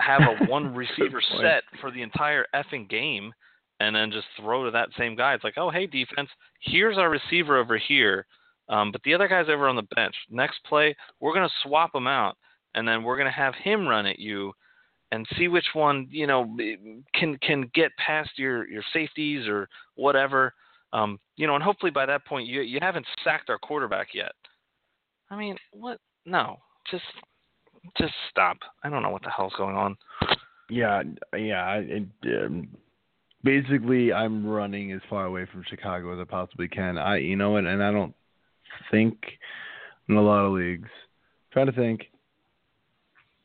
[0.00, 3.32] have a one receiver set for the entire effing game
[3.80, 5.34] and then just throw to that same guy.
[5.34, 6.28] It's like, oh, hey, defense,
[6.60, 8.26] here's our receiver over here,
[8.68, 10.14] um, but the other guy's over on the bench.
[10.30, 12.36] Next play, we're going to swap him out,
[12.74, 14.52] and then we're going to have him run at you
[15.10, 16.56] and see which one you know
[17.14, 20.52] can can get past your your safeties or whatever.
[20.92, 24.32] Um, you know, and hopefully by that point you you haven't sacked our quarterback yet.
[25.30, 25.98] I mean, what?
[26.26, 26.58] No,
[26.90, 27.04] just
[27.98, 28.58] just stop.
[28.84, 29.96] I don't know what the hell's going on.
[30.70, 31.02] Yeah,
[31.36, 31.76] yeah.
[31.76, 32.04] It,
[32.44, 32.68] um,
[33.42, 36.98] basically I'm running as far away from Chicago as I possibly can.
[36.98, 38.14] I you know and, and I don't
[38.90, 39.18] think
[40.08, 40.88] in a lot of leagues.
[40.88, 42.10] I'm trying to think.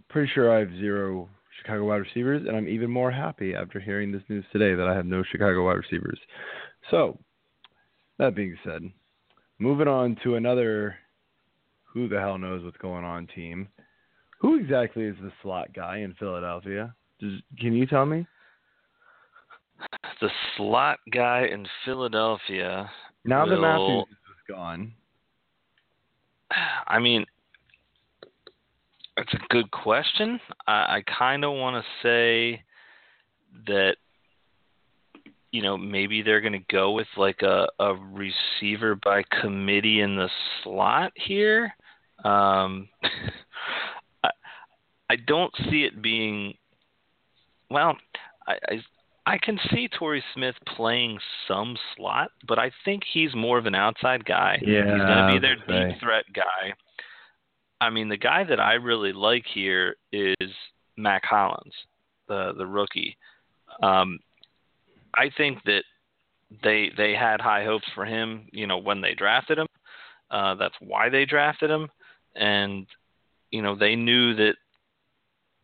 [0.10, 1.28] Pretty sure I have zero
[1.62, 4.96] Chicago wide receivers, and I'm even more happy after hearing this news today that I
[4.96, 6.20] have no Chicago wide receivers.
[6.92, 7.18] So,
[8.20, 8.84] that being said,
[9.60, 10.96] moving on to another
[11.94, 13.68] who the hell knows what's going on team.
[14.40, 16.94] Who exactly is the slot guy in Philadelphia?
[17.20, 18.28] Does, can you tell me?
[20.22, 22.90] The slot guy in Philadelphia.
[23.26, 24.94] Now will, that Matthews is gone.
[26.88, 27.26] I mean,
[29.18, 30.40] it's a good question.
[30.68, 32.64] I, I kind of want to say
[33.68, 33.96] that
[35.52, 40.16] you know maybe they're going to go with like a, a receiver by committee in
[40.16, 40.30] the
[40.64, 41.74] slot here.
[42.24, 42.90] Um,
[44.24, 44.30] I,
[45.10, 46.56] I don't see it being
[47.70, 47.96] well.
[48.48, 48.84] I, I
[49.26, 53.76] I can see Torrey Smith playing some slot, but I think he's more of an
[53.76, 54.60] outside guy.
[54.62, 56.74] Yeah, he's going to be their deep threat guy.
[57.80, 60.50] I mean, the guy that I really like here is
[60.98, 61.74] Mack Hollins,
[62.28, 63.18] the the rookie.
[63.82, 64.20] Um,
[65.16, 65.84] I think that
[66.64, 68.48] they they had high hopes for him.
[68.52, 69.68] You know, when they drafted him,
[70.32, 71.90] uh, that's why they drafted him,
[72.36, 72.88] and
[73.52, 74.56] you know they knew that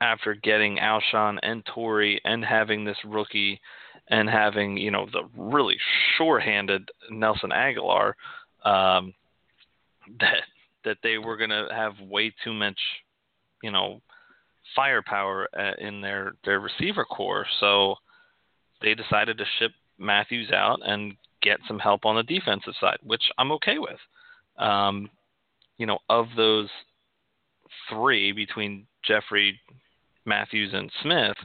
[0.01, 3.59] after getting Alshon and Torrey and having this rookie
[4.09, 5.77] and having, you know, the really
[6.17, 8.13] sure-handed Nelson Agholor
[8.63, 9.13] um,
[10.19, 10.43] that
[10.85, 12.79] that they were going to have way too much,
[13.61, 14.01] you know,
[14.75, 17.45] firepower uh, in their their receiver core.
[17.59, 17.95] So
[18.81, 23.23] they decided to ship Matthews out and get some help on the defensive side, which
[23.37, 23.99] I'm okay with.
[24.57, 25.09] Um,
[25.77, 26.69] you know, of those
[27.89, 29.59] three between Jeffery,
[30.25, 31.37] Matthews and Smith,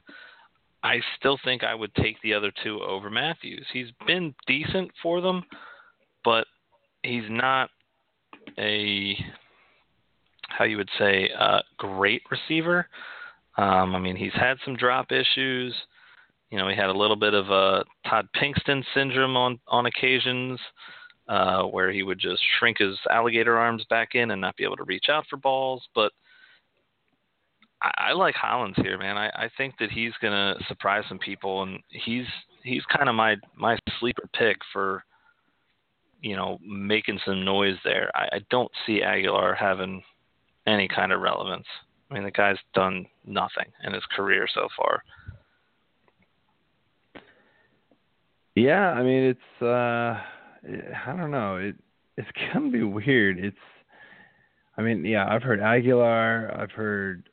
[0.83, 3.67] I still think I would take the other two over Matthews.
[3.73, 5.43] He's been decent for them,
[6.25, 6.47] but
[7.03, 7.71] he's not
[8.59, 9.17] a
[10.49, 12.87] how you would say a great receiver.
[13.57, 15.75] Um, I mean, he's had some drop issues.
[16.51, 20.61] You know, he had a little bit of a Todd Pinkston syndrome on on occasions,
[21.29, 24.77] uh, where he would just shrink his alligator arms back in and not be able
[24.77, 25.83] to reach out for balls.
[25.95, 26.13] But
[27.85, 29.17] I, I like Hollins here, man.
[29.17, 32.27] I, I think that he's gonna surprise some people, and he's
[32.63, 35.05] he's kind of my my sleeper pick for
[36.23, 38.11] you know making some noise there.
[38.15, 40.03] I, I don't see Agholor having
[40.67, 41.67] any kind of relevance.
[42.11, 45.03] I mean, the guy's done nothing in his career so far.
[48.55, 50.21] Yeah, I mean it's uh
[51.07, 51.57] I don't know.
[51.57, 51.77] It
[52.17, 53.39] it's gonna be weird.
[53.39, 53.57] It's
[54.77, 57.29] I mean, yeah, I've heard Agholor, I've heard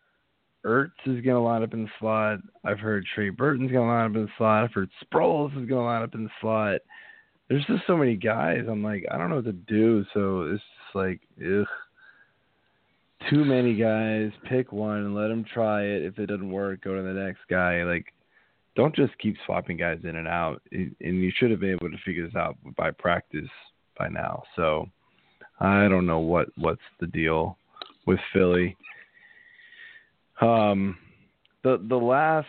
[0.65, 2.39] Ertz is going to line up in the slot.
[2.63, 4.63] I've heard Trey Burton's going to line up in the slot.
[4.63, 6.81] I've heard Sproles is going to line up in the slot.
[7.49, 8.65] There's just so many guys.
[8.69, 10.05] I'm like, I don't know what to do.
[10.13, 11.65] So it's just like, ugh.
[13.29, 14.31] Too many guys.
[14.49, 16.03] Pick one and let them try it.
[16.03, 17.83] If it doesn't work, go to the next guy.
[17.83, 18.05] Like,
[18.75, 20.61] don't just keep swapping guys in and out.
[20.71, 23.49] And you should have been able to figure this out by practice
[23.97, 24.43] by now.
[24.55, 24.87] So
[25.59, 27.57] I don't know what what's the deal
[28.07, 28.75] with Philly.
[30.41, 30.97] Um,
[31.63, 32.47] the the last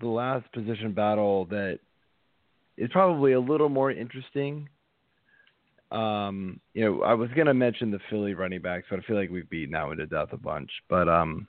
[0.00, 1.80] the last position battle that
[2.76, 4.68] is probably a little more interesting.
[5.90, 9.30] Um, you know, I was gonna mention the Philly running backs, but I feel like
[9.30, 10.70] we've beaten that one to death a bunch.
[10.88, 11.46] But um,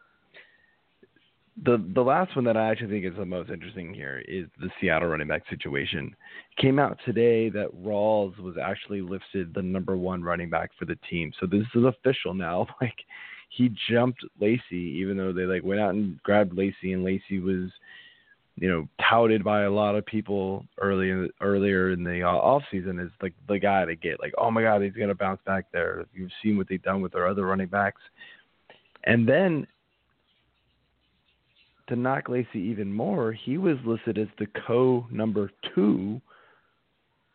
[1.63, 4.69] the the last one that I actually think is the most interesting here is the
[4.80, 6.15] Seattle running back situation.
[6.56, 10.86] It came out today that Rawls was actually listed the number one running back for
[10.86, 12.67] the team, so this is official now.
[12.82, 12.95] Like
[13.49, 17.69] he jumped Lacy, even though they like went out and grabbed Lacy, and Lacy was,
[18.55, 22.99] you know, touted by a lot of people early in, earlier in the off season
[22.99, 24.19] as like the guy to get.
[24.19, 26.05] Like, oh my God, he's gonna bounce back there.
[26.13, 28.01] You've seen what they've done with their other running backs,
[29.05, 29.67] and then
[31.88, 36.21] to knock Lacy even more, he was listed as the co number two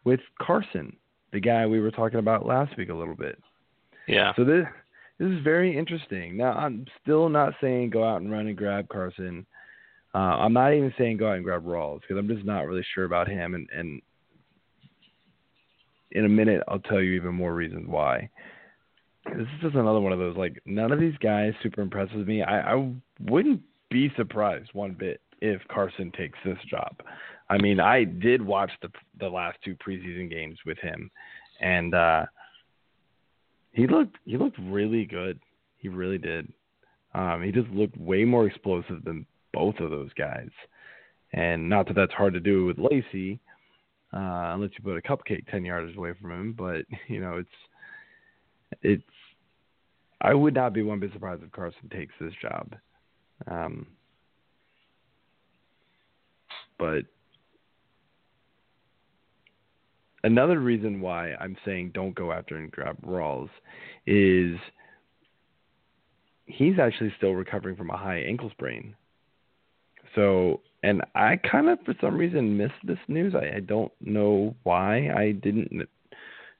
[0.05, 0.95] with Carson,
[1.33, 3.39] the guy we were talking about last week a little bit.
[4.07, 4.33] Yeah.
[4.37, 4.67] So this
[5.23, 6.37] this is very interesting.
[6.37, 9.47] Now, I'm still not saying go out and run and grab Carson.
[10.13, 12.85] Uh, I'm not even saying go out and grab Rawls because I'm just not really
[12.93, 13.55] sure about him.
[13.55, 14.03] And, and
[16.11, 18.29] in a minute, I'll tell you even more reasons why.
[19.27, 22.43] This is just another one of those like none of these guys super impresses me.
[22.43, 23.61] I, I wouldn't
[23.93, 26.97] be surprised one bit if Carson takes this job.
[27.49, 28.89] I mean, I did watch the
[29.21, 31.09] the last two preseason games with him,
[31.61, 32.27] and uh,
[33.73, 35.41] he looked he looked really good.
[35.79, 36.53] He really did.
[37.15, 40.51] Um, he just looked way more explosive than both of those guys.
[41.33, 43.41] And not that that's hard to do with Lacy,
[44.13, 46.55] uh, unless you put a cupcake ten yards away from him.
[46.57, 49.03] But you know, it's it's.
[50.21, 52.77] I would not be one bit surprised if Carson takes this job.
[53.51, 53.89] Um,
[56.79, 57.05] but
[60.25, 63.51] another reason why I'm saying don't go after and grab Rawls
[64.07, 64.59] is
[66.47, 68.95] he's actually still recovering from a high ankle sprain.
[70.15, 73.35] So, and I kind of for some reason missed this news.
[73.35, 75.89] I, I don't know why I didn't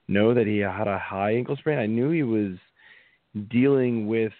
[0.07, 1.79] know that he had a high ankle sprain.
[1.79, 2.57] I knew he was
[3.49, 4.33] dealing with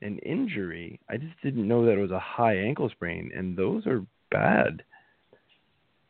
[0.00, 1.00] an injury.
[1.08, 4.82] I just didn't know that it was a high ankle sprain, and those are bad.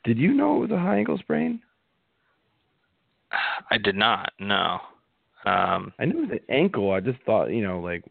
[0.05, 1.61] Did you know it was a high ankle sprain?
[3.71, 4.33] I did not.
[4.39, 4.79] No.
[5.45, 6.93] Um, I knew the ankle.
[6.93, 8.05] I just thought, you know, like,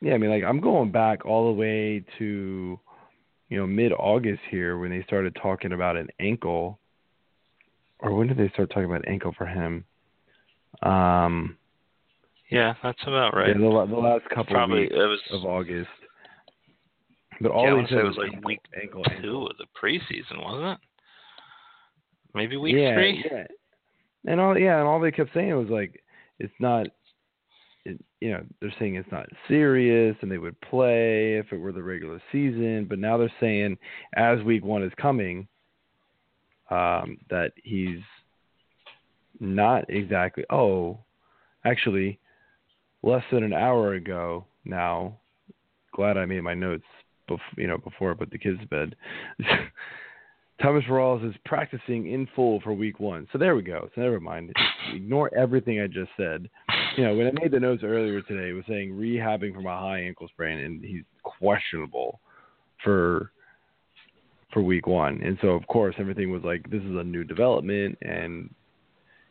[0.00, 0.14] yeah.
[0.14, 2.78] I mean, like, I'm going back all the way to,
[3.48, 6.78] you know, mid-August here when they started talking about an ankle.
[7.98, 9.84] Or when did they start talking about ankle for him?
[10.82, 11.56] Um.
[12.50, 13.48] Yeah, that's about right.
[13.48, 15.88] Yeah, the, the last couple Probably weeks it was of August.
[17.40, 19.50] But all yeah, they said it was like ankle, week ankle, two ankle.
[19.50, 20.78] of the preseason, wasn't it?
[22.36, 23.24] Maybe week yeah, three.
[23.30, 23.44] Yeah.
[24.26, 26.02] And all yeah, and all they kept saying was like
[26.38, 26.86] it's not
[27.86, 31.72] it, you know, they're saying it's not serious and they would play if it were
[31.72, 33.78] the regular season, but now they're saying
[34.14, 35.48] as week 1 is coming
[36.70, 38.00] um that he's
[39.40, 40.98] not exactly oh,
[41.64, 42.18] actually
[43.02, 45.16] less than an hour ago now
[45.94, 46.84] glad I made my notes
[47.26, 48.96] before you know before I put the kids to bed.
[50.62, 53.28] Thomas Rawls is practicing in full for week one.
[53.32, 53.90] So there we go.
[53.94, 54.54] So never mind.
[54.94, 56.48] Ignore everything I just said.
[56.96, 59.78] you know, when I made the notes earlier today, it was saying rehabbing from a
[59.78, 62.20] high ankle sprain, and he's questionable
[62.82, 63.32] for
[64.52, 65.20] for week one.
[65.22, 68.48] And so, of course, everything was like, this is a new development, and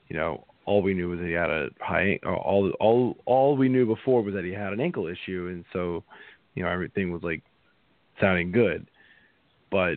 [0.08, 2.20] you know, all we knew was that he had a high.
[2.24, 6.04] All all all we knew before was that he had an ankle issue, and so,
[6.54, 7.42] you know, everything was like
[8.22, 8.88] sounding good.
[9.72, 9.96] But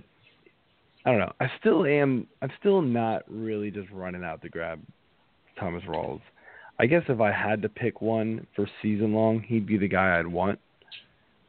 [1.08, 1.32] I don't know.
[1.40, 2.26] I still am.
[2.42, 4.78] I'm still not really just running out to grab
[5.58, 6.20] Thomas Rawls.
[6.78, 10.18] I guess if I had to pick one for season long, he'd be the guy
[10.18, 10.58] I'd want.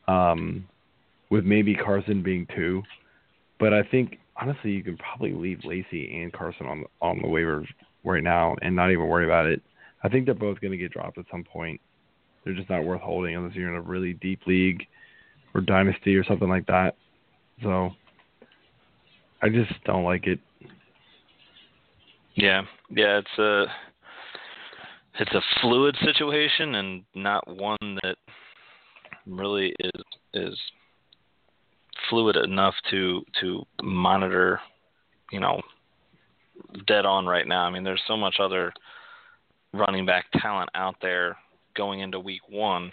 [0.08, 0.66] Um,
[1.30, 2.84] with maybe Carson being two,
[3.60, 7.68] but I think honestly you can probably leave Lacy and Carson on on the waivers
[8.06, 9.62] right now and not even worry about it.
[10.04, 11.82] I think they're both going to get dropped at some point.
[12.46, 14.86] They're just not worth holding unless you're in a really deep league
[15.54, 16.96] or dynasty or something like that.
[17.62, 17.92] So
[19.42, 20.40] I just don't like it.
[22.36, 23.66] Yeah, yeah, it's a
[25.20, 28.16] it's a fluid situation and not one that
[29.26, 30.02] really is
[30.34, 30.58] is
[32.10, 34.60] fluid enough to to monitor,
[35.32, 35.62] you know,
[36.88, 37.64] dead on right now.
[37.64, 38.74] I mean, there's so much other
[39.74, 41.38] running back talent out there
[41.76, 42.92] going into week one.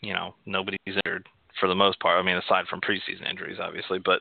[0.00, 1.28] You know, nobody's injured
[1.60, 2.18] for the most part.
[2.18, 4.20] I mean, aside from preseason injuries, obviously, but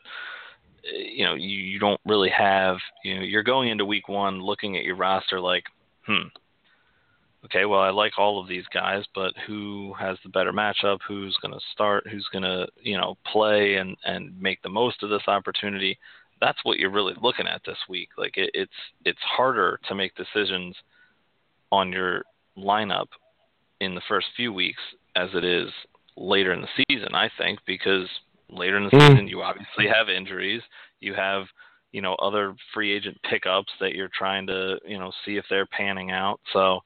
[0.83, 2.77] you know, you, you don't really have.
[3.03, 5.63] You know, you're going into week one looking at your roster like,
[6.05, 6.27] hmm,
[7.45, 10.99] okay, well, I like all of these guys, but who has the better matchup?
[11.07, 12.07] Who's going to start?
[12.09, 15.97] Who's going to, you know, play and and make the most of this opportunity?
[16.39, 18.09] That's what you're really looking at this week.
[18.17, 18.71] Like it, it's
[19.05, 20.75] it's harder to make decisions
[21.71, 22.23] on your
[22.57, 23.07] lineup
[23.79, 24.81] in the first few weeks
[25.15, 25.69] as it is
[26.17, 27.13] later in the season.
[27.13, 28.07] I think because
[28.51, 29.09] later in the mm.
[29.09, 30.61] season you obviously have injuries,
[30.99, 31.45] you have
[31.91, 35.67] you know other free agent pickups that you're trying to you know see if they're
[35.67, 36.39] panning out.
[36.53, 36.81] So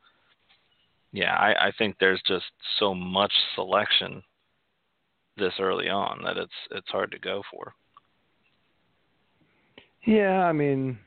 [1.11, 2.45] yeah, I, I think there's just
[2.79, 4.21] so much selection
[5.37, 7.73] this early on that it's it's hard to go for.
[10.05, 10.99] Yeah, I mean,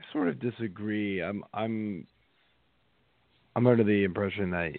[0.00, 1.20] I sort of disagree.
[1.22, 2.06] I'm I'm
[3.56, 4.72] I'm under the impression that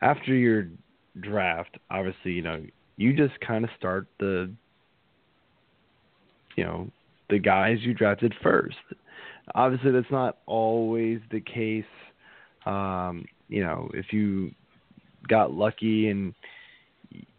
[0.00, 0.66] after your
[1.20, 2.64] draft, obviously, you know,
[2.96, 4.52] you just kind of start the
[6.56, 6.90] you know,
[7.30, 8.76] the guys you drafted first.
[9.54, 11.84] Obviously, that's not always the case.
[12.66, 14.52] Um, you know, if you
[15.28, 16.34] got lucky and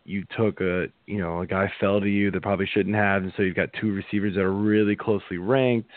[0.06, 3.32] you took a you know a guy fell to you that probably shouldn't have, and
[3.38, 5.92] so you've got two receivers that are really closely ranked.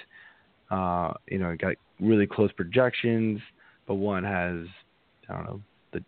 [0.71, 3.41] Uh, you know, got really close projections,
[3.87, 4.67] but one has
[5.29, 6.05] I don't know the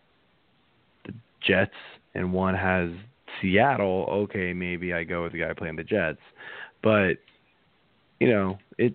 [1.07, 1.73] the Jets,
[2.15, 2.91] and one has
[3.41, 4.07] Seattle.
[4.11, 6.21] Okay, maybe I go with the guy playing the Jets,
[6.83, 7.15] but
[8.21, 8.95] you know it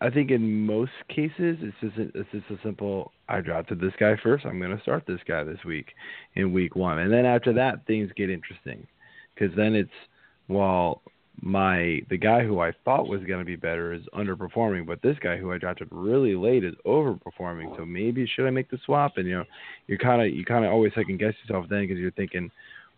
[0.00, 3.12] I think in most cases it's just a, it's just a simple.
[3.28, 4.44] I drafted this guy first.
[4.44, 5.86] I'm going to start this guy this week
[6.34, 8.86] in week one, and then after that things get interesting,
[9.34, 9.90] because then it's
[10.48, 11.02] well
[11.40, 15.16] my the guy who I thought was going to be better is underperforming, but this
[15.22, 17.76] guy who I drafted really late is overperforming.
[17.76, 19.16] So maybe should I make the swap?
[19.16, 19.44] And you know,
[19.86, 22.50] you're kind of you kind of always second guess yourself then because you're thinking,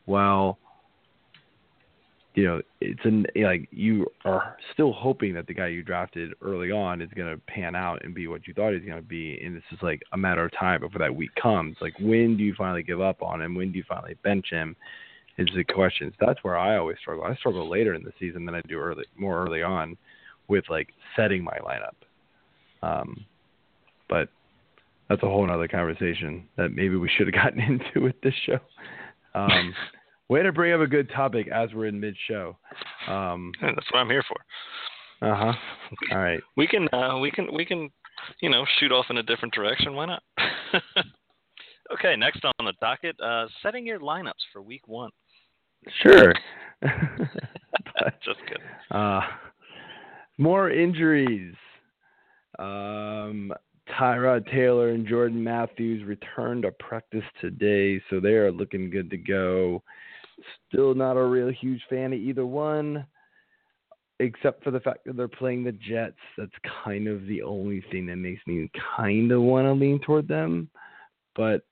[0.06, 0.58] well,
[2.34, 6.72] you know, it's an like you are still hoping that the guy you drafted early
[6.72, 9.40] on is going to pan out and be what you thought he's going to be,
[9.44, 11.76] and it's just like a matter of time before that week comes.
[11.80, 13.54] Like, when do you finally give up on him?
[13.54, 14.74] When do you finally bench him?
[15.36, 16.12] Is the question.
[16.18, 17.24] So that's where I always struggle.
[17.24, 19.96] I struggle later in the season than I do early, more early on,
[20.46, 21.94] with like setting my lineup.
[22.88, 23.24] Um,
[24.08, 24.28] but
[25.08, 27.60] that's a whole other conversation that maybe we should have gotten
[27.94, 28.58] into with this show.
[29.34, 29.74] Um,
[30.28, 32.56] Way to bring up a good topic as we're in mid show.
[33.08, 35.28] Um, that's what I'm here for.
[35.28, 35.52] Uh huh.
[36.12, 36.40] All right.
[36.56, 37.90] We can uh, we can we can
[38.40, 39.94] you know shoot off in a different direction.
[39.94, 40.22] Why not?
[41.92, 42.16] okay.
[42.16, 45.10] Next on the docket, uh, setting your lineups for week one.
[46.02, 46.34] Sure.
[48.24, 48.64] Just kidding.
[48.90, 49.20] Uh,
[50.38, 51.54] more injuries.
[52.58, 53.52] Um,
[53.98, 59.16] Tyrod Taylor and Jordan Matthews returned to practice today, so they are looking good to
[59.16, 59.82] go.
[60.68, 63.06] Still not a real huge fan of either one,
[64.20, 66.16] except for the fact that they're playing the Jets.
[66.36, 66.52] That's
[66.84, 70.68] kind of the only thing that makes me kind of want to lean toward them.
[71.36, 71.62] But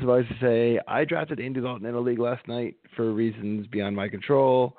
[0.00, 3.96] suffice to say, I drafted Andy Dalton in a league last night for reasons beyond
[3.96, 4.76] my control,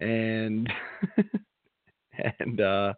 [0.00, 0.68] and
[2.38, 2.94] and uh,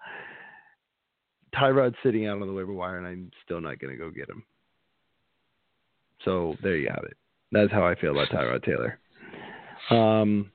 [1.54, 4.28] Tyrod's sitting out on the waiver wire, and I'm still not going to go get
[4.28, 4.44] him.
[6.24, 7.16] So there you have it.
[7.52, 8.98] That's how I feel about Tyrod Taylor.
[9.90, 10.50] Um,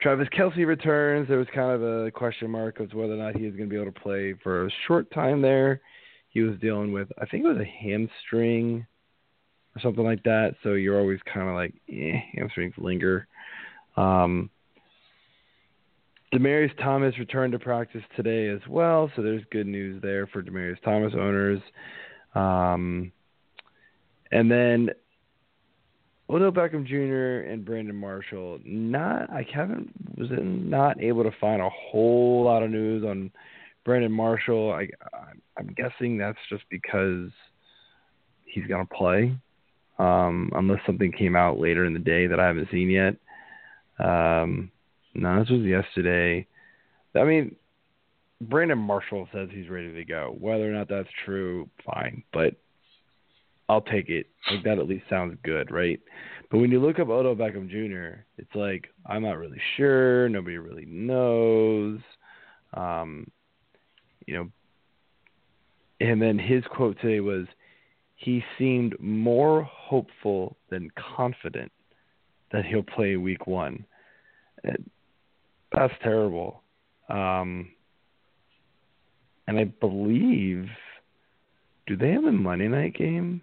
[0.00, 1.28] Travis Kelce returns.
[1.28, 3.74] There was kind of a question mark as whether or not he is going to
[3.74, 5.80] be able to play for a short time there.
[6.30, 8.86] He was dealing with, I think it was a hamstring
[9.74, 10.54] or something like that.
[10.62, 13.26] So you're always kind of like, eh, hamstrings linger.
[13.96, 14.50] Um,
[16.32, 20.80] Demaryius Thomas returned to practice today as well, so there's good news there for Demaryius
[20.84, 21.60] Thomas owners.
[22.34, 23.10] Um,
[24.30, 24.90] and then
[26.30, 27.50] Odell Beckham Jr.
[27.50, 28.58] and Brandon Marshall.
[28.64, 33.30] Not I haven't was not able to find a whole lot of news on
[33.84, 34.72] Brandon Marshall.
[34.72, 34.88] I
[35.56, 37.30] I'm guessing that's just because
[38.44, 39.34] he's gonna play,
[39.98, 43.16] um, unless something came out later in the day that I haven't seen yet.
[43.98, 44.70] Um,
[45.14, 46.46] no, this was yesterday.
[47.16, 47.56] I mean,
[48.40, 50.36] Brandon Marshall says he's ready to go.
[50.38, 52.54] Whether or not that's true, fine, but
[53.68, 54.26] I'll take it.
[54.50, 56.00] Like that at least sounds good, right?
[56.50, 60.28] But when you look up Odell Beckham Jr., it's like I'm not really sure.
[60.28, 62.00] Nobody really knows.
[62.74, 63.30] Um,
[64.26, 64.48] you know,
[66.00, 67.46] and then his quote today was,
[68.16, 71.70] "He seemed more hopeful than confident
[72.52, 73.84] that he'll play Week One."
[75.72, 76.62] That's terrible.
[77.08, 77.70] Um,
[79.46, 80.68] and I believe,
[81.86, 83.42] do they have a Monday night game?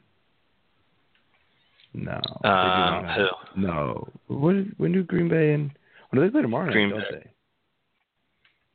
[1.95, 2.21] No.
[2.47, 3.61] Um, who?
[3.61, 4.07] No.
[4.27, 5.71] When, when do Green Bay and
[6.09, 7.03] when do they play tomorrow Green night?
[7.09, 7.29] Bay.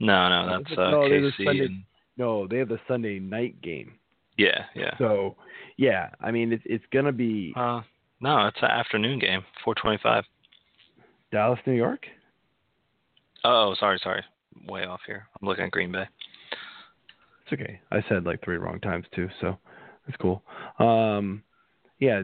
[0.00, 1.44] No, no, that's uh, no, they have the KC.
[1.44, 1.84] Sunday, and,
[2.16, 3.92] no, they have the Sunday night game.
[4.38, 4.96] yeah, yeah.
[4.96, 5.36] So,
[5.76, 7.82] yeah, I mean it's it's gonna be Uh,
[8.20, 10.24] no, it's an afternoon game, 4:25.
[11.30, 12.06] Dallas, New York.
[13.44, 14.22] Oh, sorry, sorry,
[14.66, 15.26] way off here.
[15.40, 16.04] I'm looking at Green Bay.
[17.44, 17.80] It's okay.
[17.92, 19.58] I said like three wrong times too, so
[20.06, 20.42] that's cool.
[20.78, 21.42] Um,
[21.98, 22.22] yeah,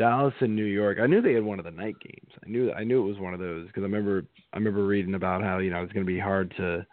[0.00, 0.96] Dallas and New York.
[0.98, 2.32] I knew they had one of the night games.
[2.42, 4.24] I knew I knew it was one of those because I remember
[4.54, 6.86] I remember reading about how you know it's going to be hard to.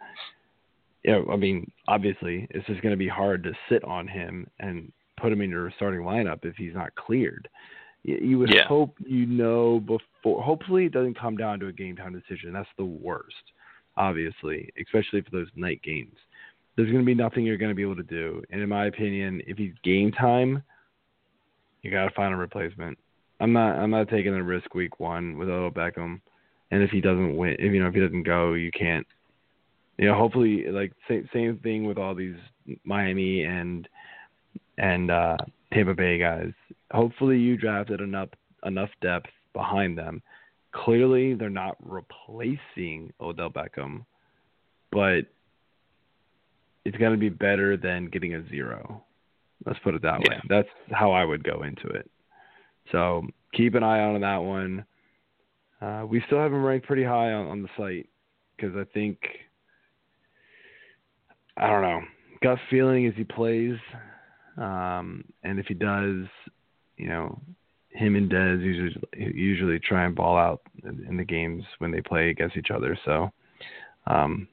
[1.04, 4.46] You know, I mean, obviously, it's just going to be hard to sit on him
[4.60, 7.48] and put him in your starting lineup if he's not cleared.
[8.02, 8.66] You, you would Yeah.
[8.66, 10.42] hope you know before.
[10.42, 12.52] Hopefully, it doesn't come down to a game time decision.
[12.52, 13.52] That's the worst,
[13.96, 16.16] obviously, especially for those night games.
[16.76, 18.42] There's going to be nothing you're going to be able to do.
[18.50, 20.62] And in my opinion, if he's game time,
[21.82, 22.98] you got to find a replacement.
[23.40, 23.76] I'm not.
[23.78, 26.20] I'm not taking a risk week one with Odell Beckham.
[26.70, 29.06] And if he doesn't win, if you know if he doesn't go, you can't.
[29.96, 32.36] You know, hopefully, like same same thing with all these
[32.84, 33.88] Miami and
[34.76, 35.36] and uh,
[35.72, 36.52] Tampa Bay guys.
[36.90, 38.28] Hopefully, you drafted enough
[38.64, 40.22] enough depth behind them.
[40.72, 44.04] Clearly, they're not replacing Odell Beckham,
[44.92, 45.22] but
[46.84, 49.04] it's going to be better than getting a zero.
[49.68, 50.26] Let's put it that way.
[50.30, 50.40] Yeah.
[50.48, 52.10] That's how I would go into it.
[52.90, 54.86] So keep an eye on that one.
[55.82, 58.08] Uh, we still have him ranked pretty high on, on the site
[58.56, 59.18] because I think
[61.58, 62.00] I don't know.
[62.42, 63.76] Gut feeling is he plays,
[64.56, 66.24] um, and if he does,
[66.96, 67.38] you know,
[67.90, 72.00] him and Dez usually usually try and ball out in, in the games when they
[72.00, 72.98] play against each other.
[73.04, 73.30] So,
[74.06, 74.48] um,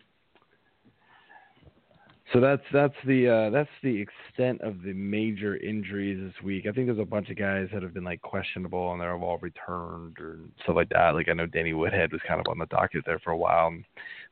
[2.35, 6.65] so that's that's the uh, that's the extent of the major injuries this week.
[6.67, 9.37] I think there's a bunch of guys that have been like questionable and they're all
[9.37, 11.11] returned or stuff like that.
[11.11, 13.73] Like I know Danny Woodhead was kind of on the docket there for a while,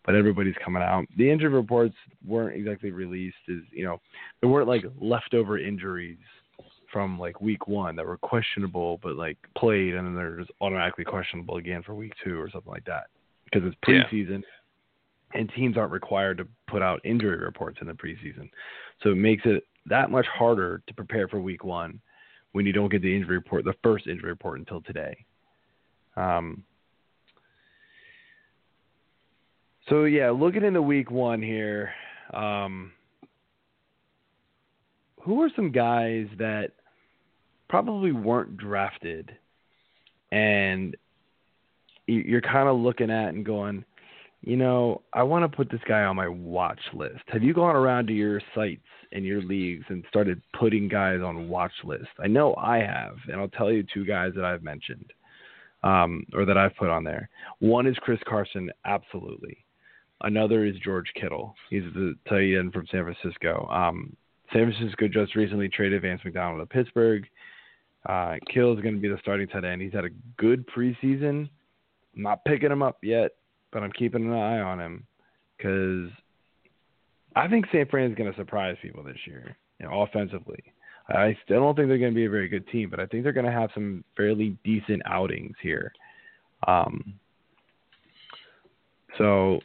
[0.06, 1.06] but everybody's coming out.
[1.18, 1.96] The injury reports
[2.28, 3.38] weren't exactly released.
[3.50, 4.02] As you know,
[4.42, 6.18] there weren't like leftover injuries
[6.92, 11.06] from like week one that were questionable but like played and then they're just automatically
[11.06, 13.06] questionable again for week two or something like that
[13.46, 14.44] because it's Yeah.
[15.34, 18.50] And teams aren't required to put out injury reports in the preseason.
[19.02, 22.00] So it makes it that much harder to prepare for week one
[22.54, 25.26] when you don't get the injury report, the first injury report until today.
[26.16, 26.64] Um,
[29.90, 31.92] so yeah, looking into week one here,
[32.34, 32.92] um,
[35.22, 36.72] who are some guys that
[37.70, 39.36] probably weren't drafted
[40.32, 40.96] and
[42.08, 43.86] you're kind of looking at and going,
[44.46, 47.22] you know, I want to put this guy on my watch list.
[47.28, 48.82] Have you gone around to your sites
[49.14, 52.10] and your leagues and started putting guys on watch list?
[52.20, 55.14] I know I have, and I'll tell you two guys that I've mentioned
[55.84, 57.30] um, or that I've put on there.
[57.60, 59.58] One is Chris Carson, absolutely.
[60.22, 61.56] Another is George Kittle.
[61.70, 63.68] He's the tight end from San Francisco.
[63.72, 64.16] Um,
[64.52, 67.26] San Francisco just recently traded Vance McDonald to Pittsburgh.
[68.08, 69.82] Uh, Kittle is going to be the starting tight end.
[69.82, 71.50] He's had a good preseason.
[72.16, 73.32] I'm not picking him up yet,
[73.74, 75.06] but I'm keeping an eye on him
[75.58, 76.10] because
[77.36, 80.64] I think San Fran is going to surprise people this year, you know, offensively.
[81.10, 83.24] I still don't think they're going to be a very good team, but I think
[83.24, 85.92] they're going to have some fairly decent outings here.
[86.68, 87.16] Um,
[89.18, 89.60] so,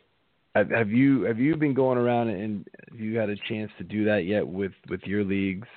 [0.55, 4.05] have you have you been going around and have you had a chance to do
[4.07, 5.69] that yet with with your leagues?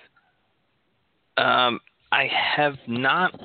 [1.37, 1.79] Um,
[2.11, 3.39] I have not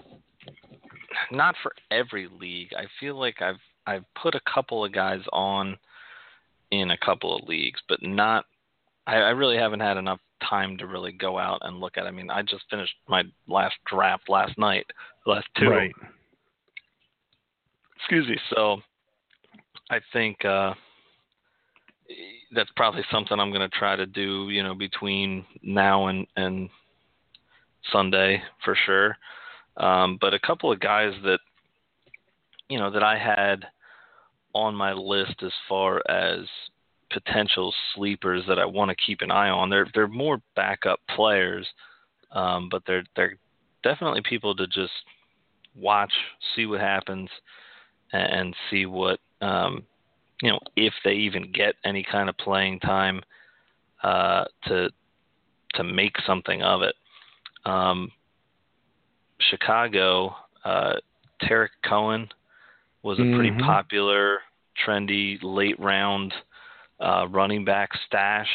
[1.30, 2.70] not for every league.
[2.76, 5.76] I feel like I've I've put a couple of guys on
[6.70, 8.44] in a couple of leagues, but not
[9.06, 12.04] I, I really haven't had enough time to really go out and look at.
[12.04, 12.08] It.
[12.08, 14.86] I mean, I just finished my last draft last night,
[15.26, 15.68] last two.
[15.68, 15.94] Right.
[17.96, 18.38] Excuse me.
[18.54, 18.78] So
[19.90, 20.74] I think uh
[22.54, 26.68] that's probably something I'm going to try to do, you know, between now and and
[27.92, 29.16] Sunday for sure.
[29.76, 31.40] Um, but a couple of guys that
[32.68, 33.66] you know that I had
[34.56, 36.40] on my list as far as
[37.12, 39.70] potential sleepers that I want to keep an eye on.
[39.70, 41.66] They're they're more backup players,
[42.32, 43.36] um, but they're they're
[43.82, 44.92] definitely people to just
[45.74, 46.12] watch,
[46.54, 47.28] see what happens,
[48.12, 49.84] and see what um,
[50.42, 53.20] you know if they even get any kind of playing time
[54.02, 54.88] uh, to
[55.74, 56.94] to make something of it.
[57.66, 58.10] Um,
[59.50, 60.34] Chicago,
[60.64, 60.94] uh,
[61.42, 62.28] Tarik Cohen
[63.02, 63.60] was a pretty Mhm.
[63.60, 64.40] popular,
[64.86, 66.32] trendy late round
[67.00, 68.48] uh, running back stash.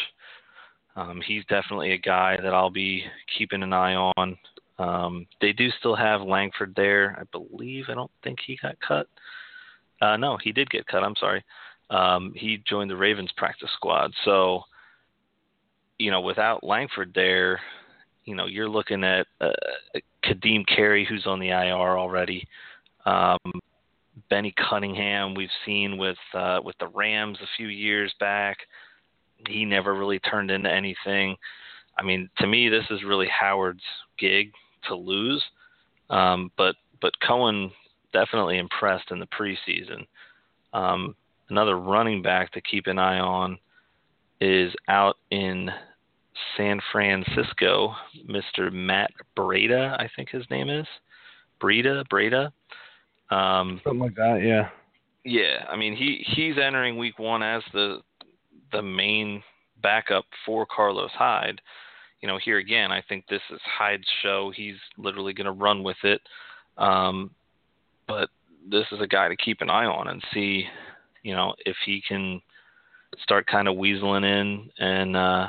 [0.95, 3.03] Um, he's definitely a guy that I'll be
[3.38, 4.38] keeping an eye on.
[4.78, 7.86] Um, they do still have Langford there, I believe.
[7.88, 9.07] I don't think he got cut.
[10.01, 11.03] Uh, no, he did get cut.
[11.03, 11.43] I'm sorry.
[11.89, 14.11] Um, he joined the Ravens practice squad.
[14.26, 14.63] So,
[15.99, 17.59] you know, without Langford there,
[18.26, 19.51] you know, you're looking at uh,
[20.26, 22.47] Kadeem Carey, who's on the IR already.
[23.05, 23.38] Um,
[24.30, 28.57] Benny Cunningham, we've seen with uh, with the Rams a few years back.
[29.47, 31.36] He never really turned into anything.
[31.97, 33.84] I mean, to me, this is really Howard's
[34.18, 34.51] gig
[34.88, 35.43] to lose.
[36.09, 37.72] Um, but but Cohen
[38.14, 40.05] definitely impressed in the preseason.
[40.74, 41.16] Um,
[41.49, 43.57] another running back to keep an eye on
[44.39, 45.70] is out in
[46.57, 47.93] San Francisco,
[48.30, 48.72] Mr.
[48.72, 50.88] Matt Breida, I think his name is.
[51.59, 52.51] Breda, Breda.
[53.32, 54.69] Um, Something like that, yeah.
[55.23, 57.99] yeah, I mean he he's entering week one as the
[58.71, 59.43] the main
[59.82, 61.61] backup for Carlos Hyde.
[62.21, 64.51] You know, here again, I think this is Hyde's show.
[64.55, 66.21] He's literally going to run with it.
[66.77, 67.32] Um,
[68.07, 68.29] but
[68.69, 70.65] this is a guy to keep an eye on and see,
[71.23, 72.39] you know, if he can
[73.23, 75.47] start kind of weaseling in and uh,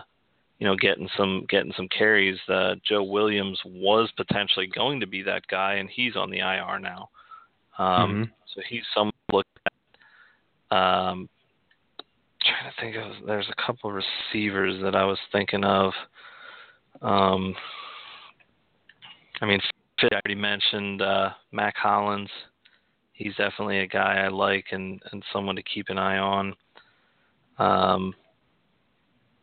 [0.58, 2.38] you know getting some getting some carries.
[2.48, 6.78] Uh, Joe Williams was potentially going to be that guy, and he's on the IR
[6.78, 7.10] now.
[7.78, 8.30] Um, Mhm.
[8.46, 10.76] So he's someone look at.
[10.76, 11.28] Um,
[12.44, 15.92] trying to think of there's a couple of receivers that I was thinking of.
[17.00, 17.54] Um,
[19.40, 19.60] I mean,
[20.00, 22.30] I already mentioned uh, Mack Hollins.
[23.12, 26.54] He's definitely a guy I like and, and someone to keep an eye on.
[27.58, 28.14] Um,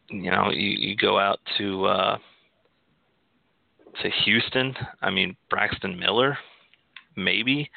[0.09, 2.17] you know, you, you go out to uh,
[4.01, 4.75] to Houston.
[5.01, 6.37] I mean, Braxton Miller,
[7.15, 7.69] maybe.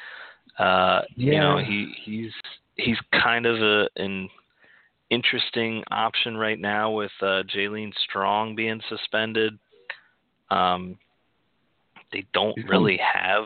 [0.59, 2.31] Uh, You know, he he's
[2.75, 4.29] he's kind of a an
[5.09, 7.43] interesting option right now with uh,
[8.09, 9.57] Strong being suspended.
[10.49, 10.97] Um,
[12.11, 13.45] they don't He's really have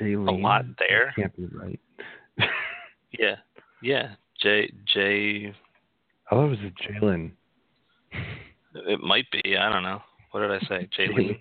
[0.00, 0.28] Jalen.
[0.28, 1.12] a lot there.
[1.16, 1.80] Can't be right.
[3.18, 3.36] Yeah,
[3.82, 4.14] yeah.
[4.42, 5.52] J J.
[6.30, 7.30] I thought it was a Jalen.
[8.74, 9.56] It might be.
[9.56, 10.02] I don't know.
[10.30, 10.88] What did I say?
[10.98, 11.38] Jaleen.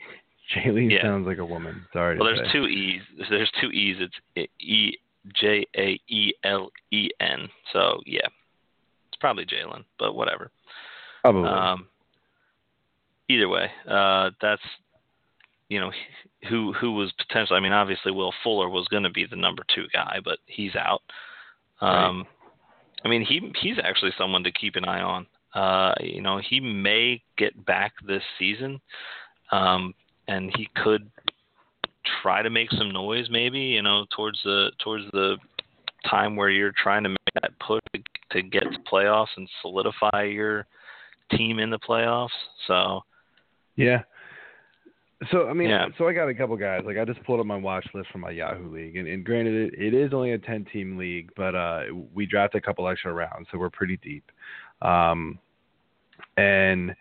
[0.55, 1.01] Jalen Yeah.
[1.03, 1.85] sounds like a woman.
[1.93, 2.53] Sorry Well, there's say.
[2.53, 3.01] two e's.
[3.29, 3.97] There's two e's.
[4.35, 4.97] It's E
[5.33, 7.49] J A E L E N.
[7.73, 8.27] So yeah,
[9.09, 10.51] it's probably Jalen, but whatever.
[11.21, 11.49] Probably.
[11.49, 11.87] Um,
[13.27, 14.61] either way, uh, that's
[15.69, 15.91] you know
[16.49, 17.57] who who was potentially.
[17.57, 20.75] I mean, obviously Will Fuller was going to be the number two guy, but he's
[20.75, 21.01] out.
[21.81, 22.25] Um,
[23.03, 25.27] I mean, he he's actually someone to keep an eye on.
[25.53, 28.79] Uh, you know, he may get back this season,
[29.51, 29.93] um,
[30.27, 31.09] and he could
[32.21, 33.59] try to make some noise, maybe.
[33.59, 35.37] You know, towards the towards the
[36.09, 38.01] time where you're trying to make that push to,
[38.31, 40.65] to get to playoffs and solidify your
[41.31, 42.29] team in the playoffs.
[42.67, 43.01] So
[43.75, 44.03] Yeah.
[45.31, 45.87] So I mean, Yeah.
[45.97, 46.83] so I got a couple guys.
[46.85, 49.73] Like I just pulled up my watch list from my Yahoo league, and, and granted,
[49.73, 53.11] it, it is only a ten team league, but uh, we drafted a couple extra
[53.11, 54.31] rounds, so we're pretty deep.
[54.81, 55.39] Um,
[56.37, 56.95] and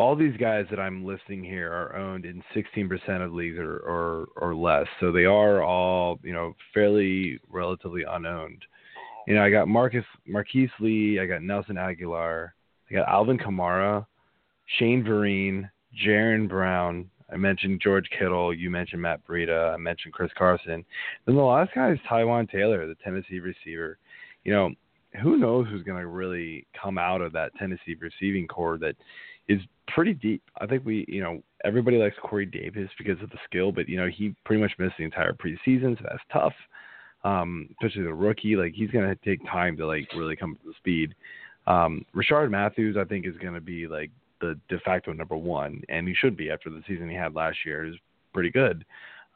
[0.00, 4.28] all these guys that I'm listing here are owned in 16% of leagues or, or
[4.36, 8.64] or less, so they are all you know fairly relatively unowned.
[9.26, 12.48] You know, I got Marcus Marquise Lee, I got Nelson Agholor,
[12.90, 14.06] I got Alvin Kamara,
[14.78, 15.68] Shane Vereen,
[16.02, 17.10] Jaron Brown.
[17.30, 18.54] I mentioned George Kittle.
[18.54, 19.74] You mentioned Matt Breida.
[19.74, 20.82] I mentioned Chris Carson.
[21.26, 23.98] Then the last guy is Taywan Taylor, the Tennessee receiver.
[24.44, 24.70] You know,
[25.22, 28.96] who knows who's going to really come out of that Tennessee receiving corps that
[29.50, 30.42] is pretty deep.
[30.60, 33.96] I think we, you know, everybody likes Corey Davis because of the skill, but you
[33.96, 36.54] know he pretty much missed the entire preseason, so that's tough.
[37.22, 40.74] Um, especially the rookie, like he's gonna take time to like really come to the
[40.78, 41.14] speed.
[41.66, 46.06] Um, Rishard Matthews, I think, is gonna be like the de facto number one, and
[46.08, 47.84] he should be after the season he had last year.
[47.84, 47.96] is
[48.32, 48.84] pretty good.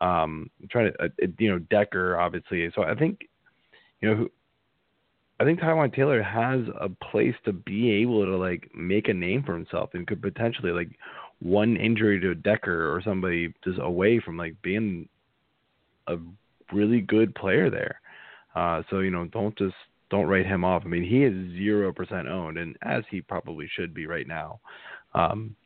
[0.00, 1.08] Um, trying to, uh,
[1.38, 2.70] you know, Decker obviously.
[2.74, 3.20] So I think,
[4.00, 4.28] you know,
[5.41, 9.43] I think Taywan Taylor has a place to be able to like make a name
[9.43, 10.91] for himself and could potentially like
[11.41, 15.09] one injury to Decker or somebody just away from like being
[16.07, 16.16] a
[16.72, 18.01] really good player there.
[18.55, 19.74] Uh, so you know, don't just
[20.11, 20.82] don't write him off.
[20.85, 24.61] I mean, he is zero percent owned, and as he probably should be right now.
[25.14, 25.57] Um,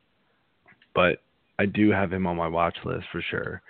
[0.95, 1.19] but
[1.59, 3.61] I do have him on my watch list for sure.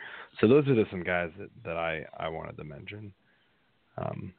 [0.40, 3.12] So those are just some guys that, that I, I wanted to mention.
[3.96, 4.32] Um,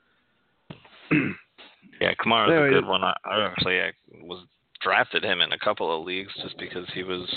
[2.00, 3.04] yeah, Kamara's anyway, a good one.
[3.04, 3.92] I, I actually I
[4.22, 4.46] was
[4.82, 7.28] drafted him in a couple of leagues just because he was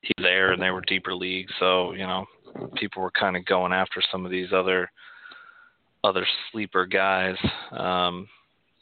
[0.00, 1.52] he's there and they were deeper leagues.
[1.58, 2.26] So you know,
[2.76, 4.90] people were kind of going after some of these other
[6.04, 7.36] other sleeper guys.
[7.72, 8.28] Um,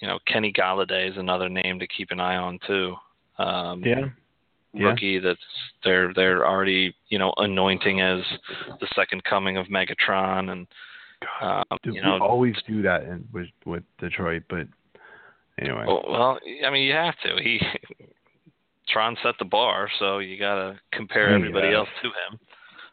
[0.00, 2.94] you know, Kenny Golladay is another name to keep an eye on too.
[3.38, 4.08] Um, yeah.
[4.74, 5.40] Rookie that's
[5.84, 8.20] they're they're already you know anointing as
[8.78, 10.66] the second coming of Megatron and
[11.40, 14.66] God, um, dude, you know always do that in, with with Detroit, but
[15.58, 15.84] anyway.
[15.86, 17.42] Well, well, I mean you have to.
[17.42, 17.60] He
[18.88, 22.38] Tron set the bar, so you gotta compare everybody else to him.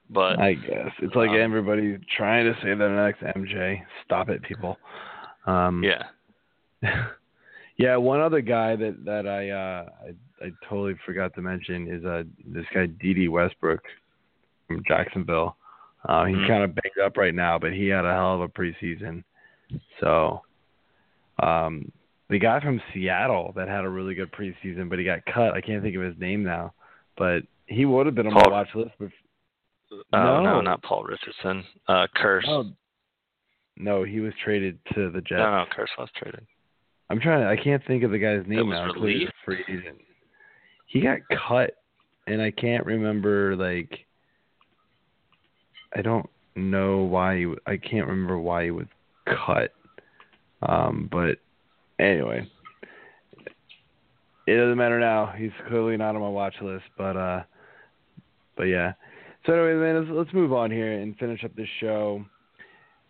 [0.09, 3.81] But I guess it's like um, everybody trying to say the next MJ.
[4.05, 4.77] Stop it, people.
[5.45, 6.03] Um, yeah.
[7.77, 9.89] yeah, one other guy that that I uh
[10.41, 13.81] I, I totally forgot to mention is uh this guy Dede Westbrook
[14.67, 15.55] from Jacksonville.
[16.07, 16.47] Uh, he's mm-hmm.
[16.47, 19.23] kind of banged up right now, but he had a hell of a preseason.
[19.99, 20.41] So,
[21.41, 21.91] um,
[22.29, 25.53] the guy from Seattle that had a really good preseason, but he got cut.
[25.53, 26.73] I can't think of his name now,
[27.17, 28.91] but he would have been on Paul, my watch list.
[28.99, 29.09] But
[30.11, 30.43] Oh, no.
[30.43, 31.63] no, not Paul Richardson.
[31.87, 32.47] Uh, Kearse.
[32.47, 32.71] Oh,
[33.77, 35.39] no, he was traded to the Jets.
[35.39, 36.45] No, no, Kearse was traded.
[37.09, 37.41] I'm trying.
[37.41, 38.91] To, I can't think of the guy's name now.
[38.93, 39.99] He free agent.
[40.87, 41.71] He got cut,
[42.27, 43.55] and I can't remember.
[43.55, 44.05] Like,
[45.95, 47.37] I don't know why.
[47.37, 48.87] He, I can't remember why he was
[49.25, 49.71] cut.
[50.61, 51.37] Um, but
[51.99, 52.49] anyway,
[54.47, 55.33] it doesn't matter now.
[55.37, 56.85] He's clearly not on my watch list.
[56.97, 57.43] But uh,
[58.55, 58.93] but yeah.
[59.45, 62.23] So anyway, man, let's, let's move on here and finish up this show.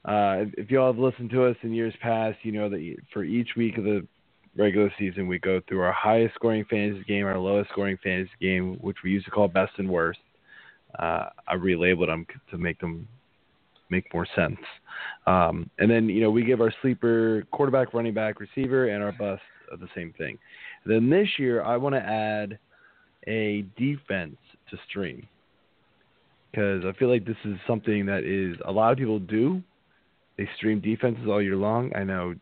[0.06, 3.24] Uh, if you all have listened to us in years past, you know that for
[3.24, 4.06] each week of the
[4.58, 8.78] regular season, we go through our highest scoring fantasy game, our lowest scoring fantasy game,
[8.82, 10.20] which we used to call best and worst.
[11.00, 13.08] Uh, I relabeled them to make them
[13.90, 14.58] make more sense.
[15.28, 19.12] Um, and then you know we give our sleeper quarterback, running back, receiver, and our
[19.12, 19.42] bust
[19.80, 20.38] the same thing.
[20.84, 22.60] And then this year, I want to add
[23.28, 24.38] a defense
[24.70, 25.28] to stream
[26.52, 29.62] because I feel like this is something that is a lot of people do.
[30.38, 31.92] They stream defenses all year long.
[31.96, 32.36] I know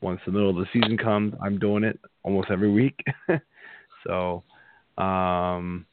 [0.00, 3.00] once the middle of the season comes, I'm doing it almost every week.
[4.06, 4.42] so
[4.96, 5.86] um,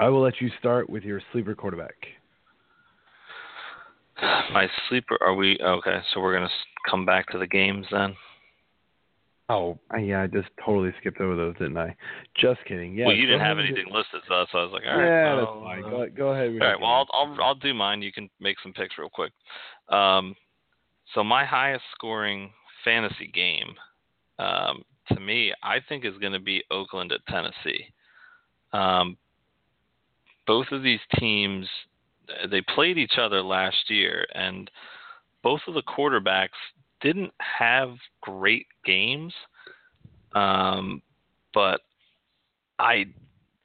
[0.00, 1.94] I will let you start with your sleeper quarterback.
[4.52, 6.00] My sleeper, are we okay?
[6.12, 6.50] So we're gonna
[6.88, 8.14] come back to the games then.
[9.50, 11.96] Oh, yeah, I just totally skipped over those, didn't I?
[12.38, 12.94] Just kidding.
[12.94, 13.06] Yeah.
[13.06, 15.06] Well, you didn't have anything listed, so, I was like, all right.
[15.06, 15.90] Yeah, well, that's fine.
[15.90, 16.50] Go, go ahead.
[16.50, 16.78] All right.
[16.78, 18.02] Well, I'll, I'll I'll do mine.
[18.02, 19.32] You can make some picks real quick.
[19.88, 20.34] Um,
[21.14, 22.50] so my highest scoring
[22.84, 23.74] fantasy game,
[24.38, 24.82] um,
[25.12, 27.86] to me, I think is going to be Oakland at Tennessee.
[28.74, 29.16] Um,
[30.48, 31.68] both of these teams,
[32.50, 34.68] they played each other last year, and
[35.42, 36.48] both of the quarterbacks
[37.00, 37.90] didn't have
[38.22, 39.32] great games,
[40.34, 41.02] um,
[41.54, 41.82] but
[42.78, 43.04] I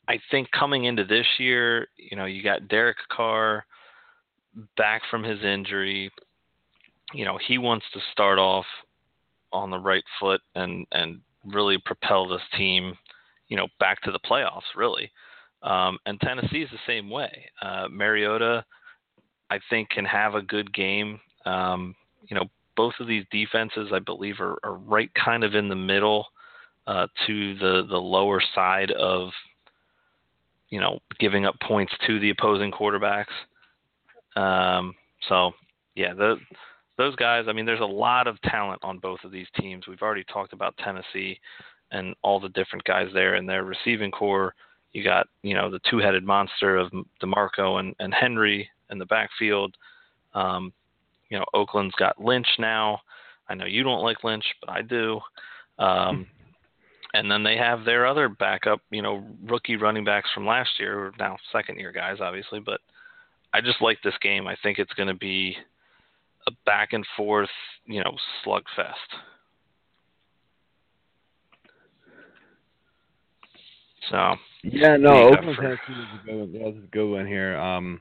[0.08, 3.66] I think coming into this year, you know, you got Derek Carr
[4.78, 6.12] back from his injury.
[7.14, 8.66] You know, he wants to start off
[9.54, 12.98] on the right foot and and really propel this team,
[13.48, 14.76] you know, back to the playoffs.
[14.76, 15.10] Really,
[15.64, 17.50] um, and Tennessee is the same way.
[17.62, 18.66] Uh, Mariota,
[19.50, 21.20] I think, can have a good game.
[21.46, 21.96] Um,
[22.28, 22.46] you know,
[22.76, 26.26] both of these defenses, I believe, are, are right kind of in the middle
[26.86, 29.30] uh, to the the lower side of
[30.70, 33.26] you know giving up points to the opposing quarterbacks.
[34.36, 34.94] Um,
[35.30, 35.52] so
[35.96, 36.38] yeah, the,
[36.98, 37.46] those guys.
[37.48, 39.88] I mean, there's a lot of talent on both of these teams.
[39.88, 41.40] We've already talked about Tennessee
[41.92, 44.54] and all the different guys there in their receiving corps.
[44.94, 46.92] You got you know the two-headed monster of
[47.22, 49.76] DeMarco and, and Henry in the backfield.
[50.34, 50.72] Um,
[51.30, 53.02] you know, Oakland's got Lynch now.
[53.50, 55.20] I know you don't like Lynch, but I do.
[55.80, 56.28] Um,
[57.14, 61.12] and then they have their other backup, you know, rookie running backs from last year,
[61.20, 62.60] now second year guys, obviously.
[62.60, 62.82] But
[63.54, 64.48] I just like this game.
[64.48, 65.56] I think it's going to be
[66.48, 67.50] a back and forth,
[67.86, 68.16] you know,
[68.46, 68.94] slugfest.
[74.10, 75.58] So yeah, no, Oakland.
[75.60, 76.54] Tennessee is a good one.
[76.54, 77.58] That's a good one here.
[77.58, 78.00] Um,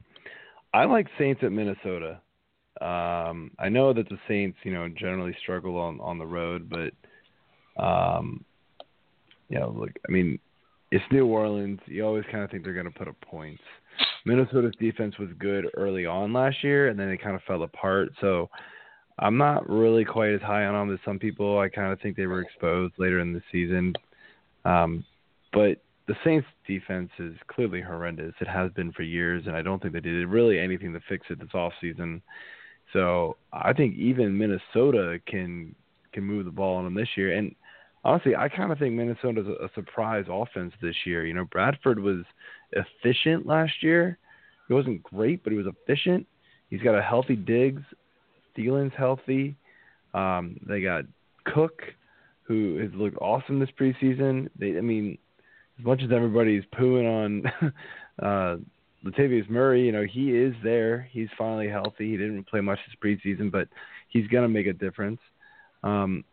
[0.72, 2.20] I like Saints at Minnesota.
[2.80, 7.82] Um, I know that the Saints, you know, generally struggle on on the road, but
[7.82, 8.44] um,
[9.48, 10.38] you know, look, I mean,
[10.90, 11.80] it's New Orleans.
[11.86, 13.62] You always kind of think they're going to put up points.
[14.24, 18.10] Minnesota's defense was good early on last year, and then it kind of fell apart.
[18.20, 18.48] So
[19.18, 21.58] I'm not really quite as high on them as some people.
[21.58, 23.94] I kind of think they were exposed later in the season.
[24.64, 25.04] Um,
[25.52, 28.34] but the Saints defense is clearly horrendous.
[28.40, 31.26] It has been for years, and I don't think they did really anything to fix
[31.30, 32.22] it this off season.
[32.92, 35.74] So I think even Minnesota can
[36.12, 37.36] can move the ball on them this year.
[37.36, 37.54] And
[38.04, 41.24] honestly, I kind of think Minnesota's a, a surprise offense this year.
[41.24, 42.24] You know, Bradford was
[42.72, 44.18] efficient last year.
[44.68, 46.26] He wasn't great, but he was efficient.
[46.68, 47.82] He's got a healthy Diggs.
[48.56, 49.56] Thielen's healthy.
[50.14, 51.04] Um, they got
[51.44, 51.82] Cook,
[52.42, 54.48] who has looked awesome this preseason.
[54.58, 55.16] They, I mean,
[55.78, 57.72] as much as everybody's pooing on
[58.22, 58.56] uh,
[59.04, 61.08] Latavius Murray, you know, he is there.
[61.10, 62.10] He's finally healthy.
[62.10, 63.68] He didn't play much this preseason, but
[64.08, 65.20] he's going to make a difference.
[65.82, 66.24] Um,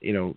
[0.00, 0.36] you know,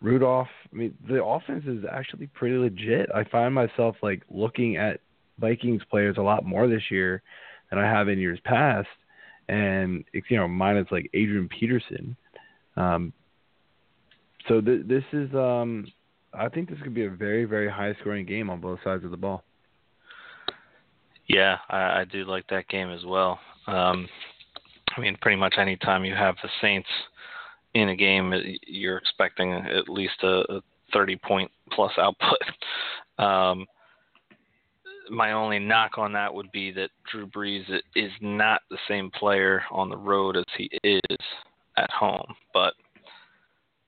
[0.00, 3.10] Rudolph, I mean, the offense is actually pretty legit.
[3.14, 5.00] I find myself like looking at
[5.38, 7.22] Vikings players a lot more this year
[7.68, 8.88] than I have in years past.
[9.48, 12.16] And, you know, mine is like Adrian Peterson.
[12.76, 13.12] Um,
[14.48, 15.86] so th- this is, um,
[16.32, 19.10] I think this could be a very, very high scoring game on both sides of
[19.10, 19.42] the ball.
[21.26, 23.38] Yeah, I, I do like that game as well.
[23.66, 24.08] Um,
[24.96, 26.88] I mean, pretty much any time you have the Saints
[27.74, 28.32] in a game,
[28.66, 30.60] you're expecting at least a, a
[30.92, 32.38] 30 point plus output.
[33.18, 33.66] Um,
[35.10, 37.64] my only knock on that would be that Drew Brees
[37.94, 41.18] is not the same player on the road as he is
[41.76, 42.34] at home.
[42.54, 42.72] But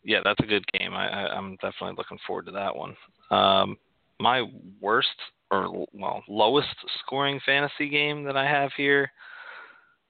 [0.04, 0.94] yeah, that's a good game.
[0.94, 2.96] I, I, I'm definitely looking forward to that one.
[3.30, 3.76] Um,
[4.20, 4.44] my
[4.80, 5.08] worst
[5.50, 9.10] or well lowest scoring fantasy game that I have here,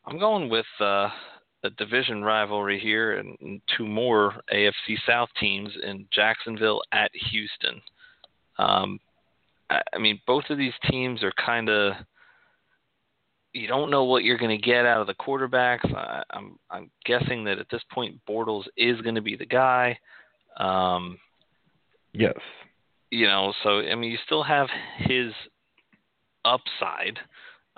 [0.06, 1.08] I'm going with uh,
[1.64, 7.80] a division rivalry here and, and two more AFC South teams in Jacksonville at Houston.
[8.58, 8.98] Um,
[9.70, 11.94] I, I mean, both of these teams are kind of
[13.52, 15.94] you don't know what you're going to get out of the quarterbacks.
[15.94, 19.98] I, I'm I'm guessing that at this point Bortles is going to be the guy.
[20.58, 21.18] Um,
[22.14, 22.34] Yes.
[23.10, 25.32] you know, so I mean, you still have his
[26.44, 27.18] upside,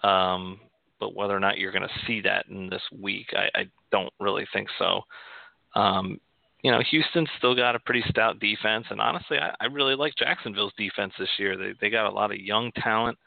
[0.02, 0.58] um,
[0.98, 4.12] but whether or not you're going to see that in this week, I, I don't
[4.18, 5.02] really think so.
[5.74, 6.20] Um,
[6.62, 10.14] you know, Houston's still got a pretty stout defense, and honestly, I, I really like
[10.16, 11.56] Jacksonville's defense this year.
[11.56, 13.18] They they got a lot of young talent.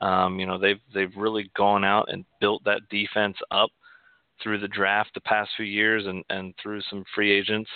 [0.00, 3.70] Um, you know, they've they've really gone out and built that defense up
[4.42, 7.70] through the draft the past few years and and through some free agents.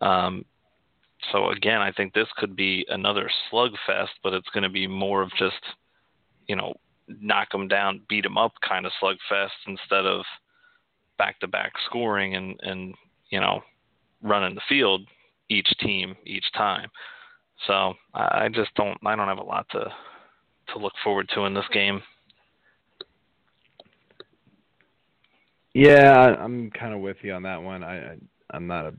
[0.00, 0.44] Um,
[1.32, 5.22] so again, I think this could be another slugfest, but it's going to be more
[5.22, 5.60] of just,
[6.46, 6.74] you know,
[7.08, 10.24] knock them down, beat them up kind of slugfest instead of
[11.18, 12.94] back-to-back scoring and and
[13.30, 13.60] you know
[14.22, 15.02] running the field
[15.48, 16.88] each team each time.
[17.66, 19.92] So I just don't I don't have a lot to
[20.72, 22.02] to look forward to in this game.
[25.74, 27.84] Yeah, I'm kind of with you on that one.
[27.84, 28.16] I, I
[28.50, 28.94] I'm not a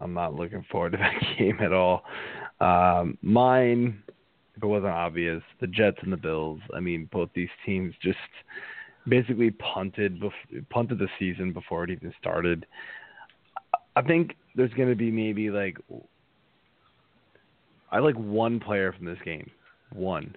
[0.00, 2.04] I'm not looking forward to that game at all.
[2.60, 4.02] Um, mine,
[4.56, 6.60] if it wasn't obvious, the Jets and the Bills.
[6.74, 8.18] I mean, both these teams just
[9.08, 12.66] basically punted bef- punted the season before it even started.
[13.96, 15.76] I think there's going to be maybe like
[17.90, 19.50] I like one player from this game,
[19.92, 20.36] one,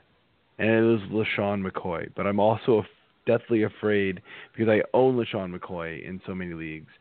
[0.57, 1.01] and it was
[1.37, 2.09] LeSean McCoy.
[2.15, 2.85] But I'm also
[3.25, 4.21] deathly afraid
[4.55, 6.91] because I own LeSean McCoy in so many leagues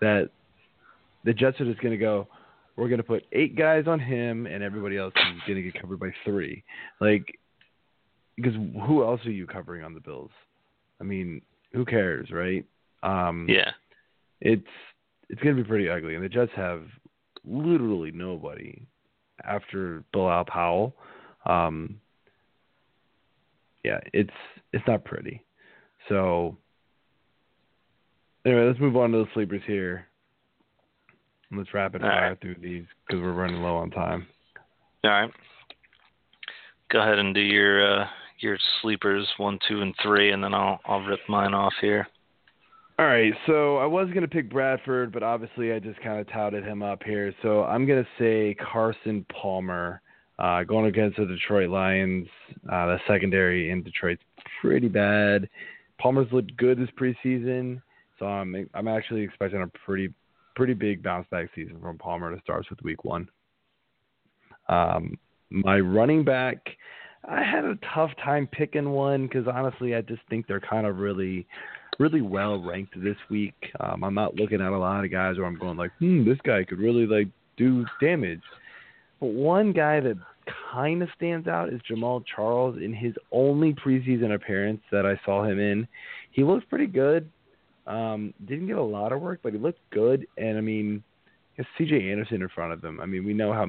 [0.00, 0.30] that
[1.24, 2.26] the Jets are just going to go.
[2.76, 5.80] We're going to put eight guys on him, and everybody else is going to get
[5.80, 6.64] covered by three.
[7.00, 7.38] Like,
[8.36, 10.30] because who else are you covering on the Bills?
[11.00, 11.40] I mean,
[11.72, 12.64] who cares, right?
[13.02, 13.70] Um, Yeah.
[14.40, 14.66] it's
[15.30, 16.82] it's going to be pretty ugly, and the Jets have
[17.44, 18.82] literally nobody
[19.44, 20.94] after Bilal Powell.
[21.46, 22.00] Um,
[23.84, 24.30] yeah, it's
[24.72, 25.44] it's not pretty.
[26.08, 26.56] So
[28.44, 30.06] anyway, let's move on to the sleepers here.
[31.52, 32.40] Let's rapid All fire right.
[32.40, 34.26] through these because we're running low on time.
[35.04, 35.30] All right.
[36.90, 38.06] Go ahead and do your uh,
[38.40, 42.06] your sleepers one, two, and three, and then I'll I'll rip mine off here.
[42.96, 46.64] All right, so I was gonna pick Bradford, but obviously I just kind of touted
[46.64, 47.34] him up here.
[47.42, 50.00] So I'm gonna say Carson Palmer,
[50.38, 52.26] uh, going against the Detroit Lions.
[52.70, 54.22] Uh, the secondary in Detroit's
[54.60, 55.48] pretty bad.
[55.98, 57.80] Palmer's looked good this preseason,
[58.18, 60.12] so I'm I'm actually expecting a pretty
[60.56, 63.28] pretty big bounce back season from Palmer to start with Week One.
[64.68, 65.18] Um,
[65.50, 66.58] my running back,
[67.28, 70.98] I had a tough time picking one because honestly, I just think they're kind of
[70.98, 71.46] really
[72.00, 73.54] really well ranked this week.
[73.80, 76.38] Um, I'm not looking at a lot of guys where I'm going like, hmm, this
[76.44, 78.42] guy could really like do damage.
[79.20, 80.16] But one guy that
[80.72, 85.44] kind of stands out is Jamaal Charles in his only preseason appearance that I saw
[85.44, 85.86] him in.
[86.32, 87.30] He looked pretty good.
[87.86, 90.26] Um, didn't get a lot of work, but he looked good.
[90.36, 91.02] And I mean,
[91.78, 92.10] C.J.
[92.10, 93.00] Anderson in front of them.
[93.00, 93.66] I mean, we know how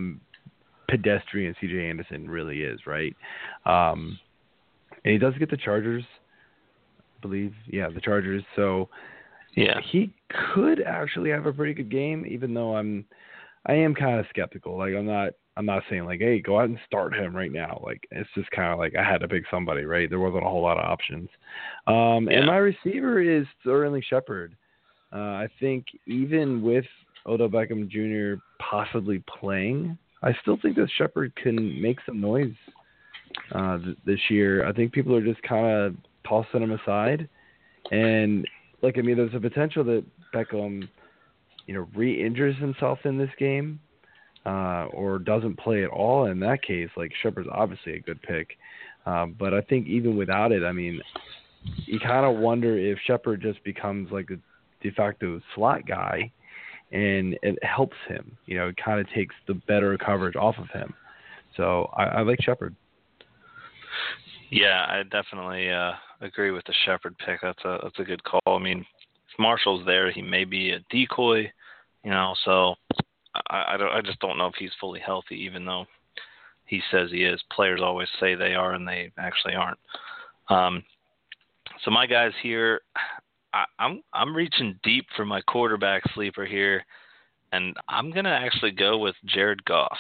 [0.90, 1.90] pedestrian C.J.
[1.90, 3.16] Anderson really is, right?
[3.66, 4.20] Um,
[5.04, 6.04] and he does get the Chargers
[7.18, 7.54] I believe.
[7.68, 8.44] Yeah, the Chargers.
[8.56, 8.90] So
[9.56, 10.14] yeah, he
[10.54, 13.06] could actually have a pretty good game, even though I'm
[13.68, 14.78] I am kind of skeptical.
[14.78, 17.82] Like I'm not I'm not saying like, hey, go out and start him right now.
[17.84, 20.10] Like it's just kind of like I had to pick somebody, right?
[20.10, 21.30] There wasn't a whole lot of options.
[21.88, 22.40] Um, yeah.
[22.40, 24.56] And my receiver is Sterling Shepard.
[25.14, 26.86] Uh, I think even with
[27.26, 28.42] Odell Beckham Jr.
[28.60, 32.54] possibly playing, I still think that Shepard can make some noise
[33.54, 34.68] uh, th- this year.
[34.68, 35.96] I think people are just kind of
[36.28, 37.30] tossing him aside.
[37.92, 38.46] And
[38.82, 40.04] like I mean, there's a potential that
[40.34, 40.88] Beckham,
[41.66, 43.80] you know, re-injures himself in this game,
[44.46, 46.26] uh, or doesn't play at all.
[46.26, 48.50] In that case, like Shepard's obviously a good pick.
[49.06, 51.02] Um, but I think even without it, I mean,
[51.86, 54.38] you kind of wonder if Shepard just becomes like a
[54.82, 56.32] de facto slot guy,
[56.92, 58.38] and it helps him.
[58.46, 60.94] You know, it kind of takes the better coverage off of him.
[61.58, 62.76] So I, I like Shepard.
[64.52, 67.42] Yeah, I definitely uh, agree with the Shepard pick.
[67.42, 68.42] That's a that's a good call.
[68.48, 71.52] I mean, if Marshall's there, he may be a decoy,
[72.06, 72.34] you know.
[72.46, 72.76] So
[73.50, 75.86] I I, don't, I just don't know if he's fully healthy, even though
[76.66, 77.42] he says he is.
[77.52, 79.80] Players always say they are, and they actually aren't.
[80.50, 80.84] Um,
[81.84, 82.82] so my guys here,
[83.54, 86.86] I, I'm I'm reaching deep for my quarterback sleeper here,
[87.52, 89.98] and I'm gonna actually go with Jared Goff.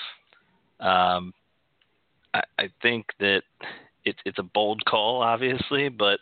[0.80, 1.34] Um,
[2.34, 3.42] I, I think that
[4.06, 6.20] it's it's a bold call, obviously, but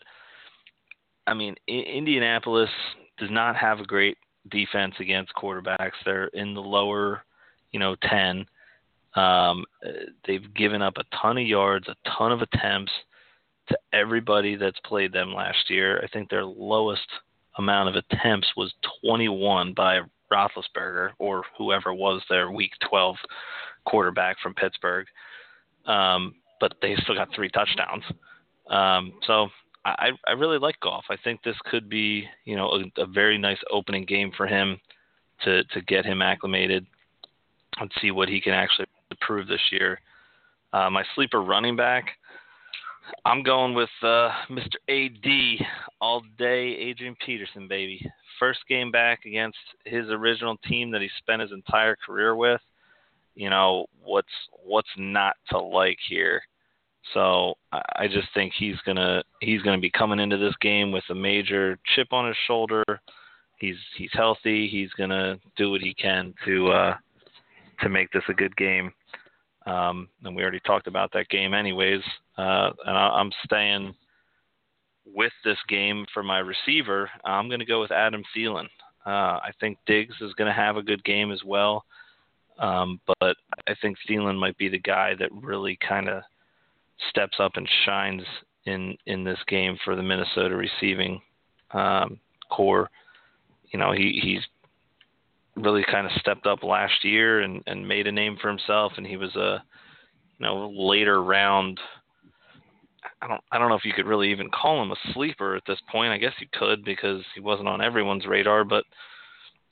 [1.28, 2.70] I mean, Indianapolis
[3.18, 4.18] does not have a great
[4.50, 5.92] defense against quarterbacks.
[6.06, 7.24] They're in the lower,
[7.72, 8.46] you know, ten.
[9.16, 9.66] Um,
[10.26, 12.92] they've given up a ton of yards, a ton of attempts
[13.70, 16.02] to everybody that's played them last year.
[16.04, 17.08] I think their lowest
[17.58, 18.74] amount of attempts was
[19.06, 20.00] 21 by
[20.32, 23.16] Roethlisberger or whoever was their Week 12
[23.86, 25.06] quarterback from Pittsburgh.
[25.86, 28.04] Um, but they still got three touchdowns.
[28.70, 29.50] Um, so
[29.86, 31.06] I, I really like Goff.
[31.10, 34.80] I think this could be, you know, a, a very nice opening game for him
[35.44, 36.86] to to get him acclimated
[37.80, 38.88] and see what he can actually
[39.22, 40.00] prove this year.
[40.72, 42.06] Uh, my sleeper running back,
[43.26, 44.76] I'm going with uh, Mr.
[44.90, 45.66] AD
[46.02, 48.04] all day, Adrian Peterson, baby.
[48.40, 52.62] First game back against his original team that he spent his entire career with.
[53.36, 54.28] You know what's
[54.64, 56.42] what's not to like here.
[57.14, 61.16] So I just think he's gonna he's gonna be coming into this game with a
[61.16, 62.84] major chip on his shoulder.
[63.60, 64.68] He's he's healthy.
[64.68, 66.96] He's gonna do what he can to uh,
[67.82, 68.92] to make this a good game.
[69.66, 72.02] Um, and we already talked about that game, anyways.
[72.38, 73.94] Uh, and I, I'm staying
[75.06, 77.10] with this game for my receiver.
[77.24, 78.68] I'm to go with Adam Thielen.
[79.06, 81.86] Uh, I think Diggs is to have a good game as well.
[82.60, 83.36] Um, but
[83.68, 86.24] I think Thielen might be the guy that really kind of
[87.10, 88.24] steps up and shines
[88.66, 91.22] in in this game for the Minnesota receiving
[91.72, 92.20] um,
[92.50, 92.90] corps.
[93.72, 94.42] You know, he he's
[95.56, 99.06] really kind of stepped up last year and and made a name for himself, and
[99.06, 99.64] he was a
[100.38, 101.80] you know later round.
[103.22, 105.64] I don't I don't know if you could really even call him a sleeper at
[105.68, 106.14] this point.
[106.14, 108.86] I guess you could because he wasn't on everyone's radar, but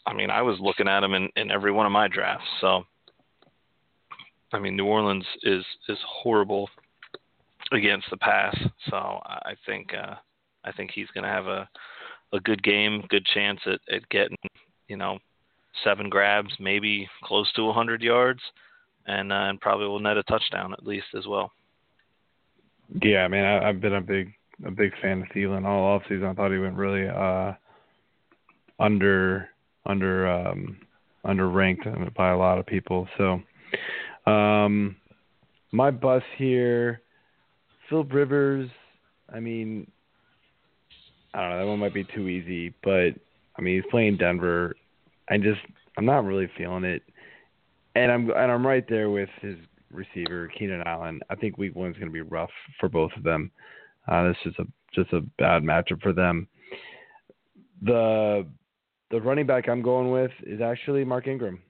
[0.05, 2.47] I mean I was looking at him in, in every one of my drafts.
[2.59, 2.84] So
[4.51, 6.69] I mean New Orleans is is horrible
[7.72, 8.55] against the pass.
[8.89, 10.15] So I think uh,
[10.63, 11.69] I think he's going to have a
[12.34, 14.38] a good game, good chance at, at getting
[14.88, 15.19] you know
[15.84, 18.41] seven grabs, maybe close to 100 yards,
[19.07, 21.51] and uh, and probably will net a touchdown at least as well.
[23.01, 24.34] Yeah, I mean, I, I've been a big
[24.65, 26.30] a big fan of Thielen all offseason.
[26.30, 27.53] I thought he went really uh,
[28.80, 29.49] under
[29.86, 30.78] under um,
[31.24, 33.07] under ranked by a lot of people.
[33.17, 33.41] So
[34.32, 34.95] um,
[35.72, 37.01] my bus here
[37.91, 38.69] Philip Rivers,
[39.33, 39.91] I mean,
[41.33, 41.59] I don't know.
[41.59, 43.09] That one might be too easy, but
[43.57, 44.75] I mean, he's playing Denver.
[45.29, 45.59] I just
[45.97, 47.03] I'm not really feeling it,
[47.95, 49.57] and I'm and I'm right there with his
[49.91, 51.19] receiver Keenan Allen.
[51.29, 53.51] I think Week One's going to be rough for both of them.
[54.07, 54.63] Uh, this is a
[54.95, 56.47] just a bad matchup for them.
[57.81, 58.47] The
[59.11, 61.61] the running back I'm going with is actually Mark Ingram.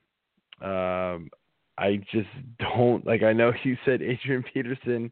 [0.62, 1.32] Um,
[1.80, 3.24] I just don't like.
[3.24, 5.12] I know you said Adrian Peterson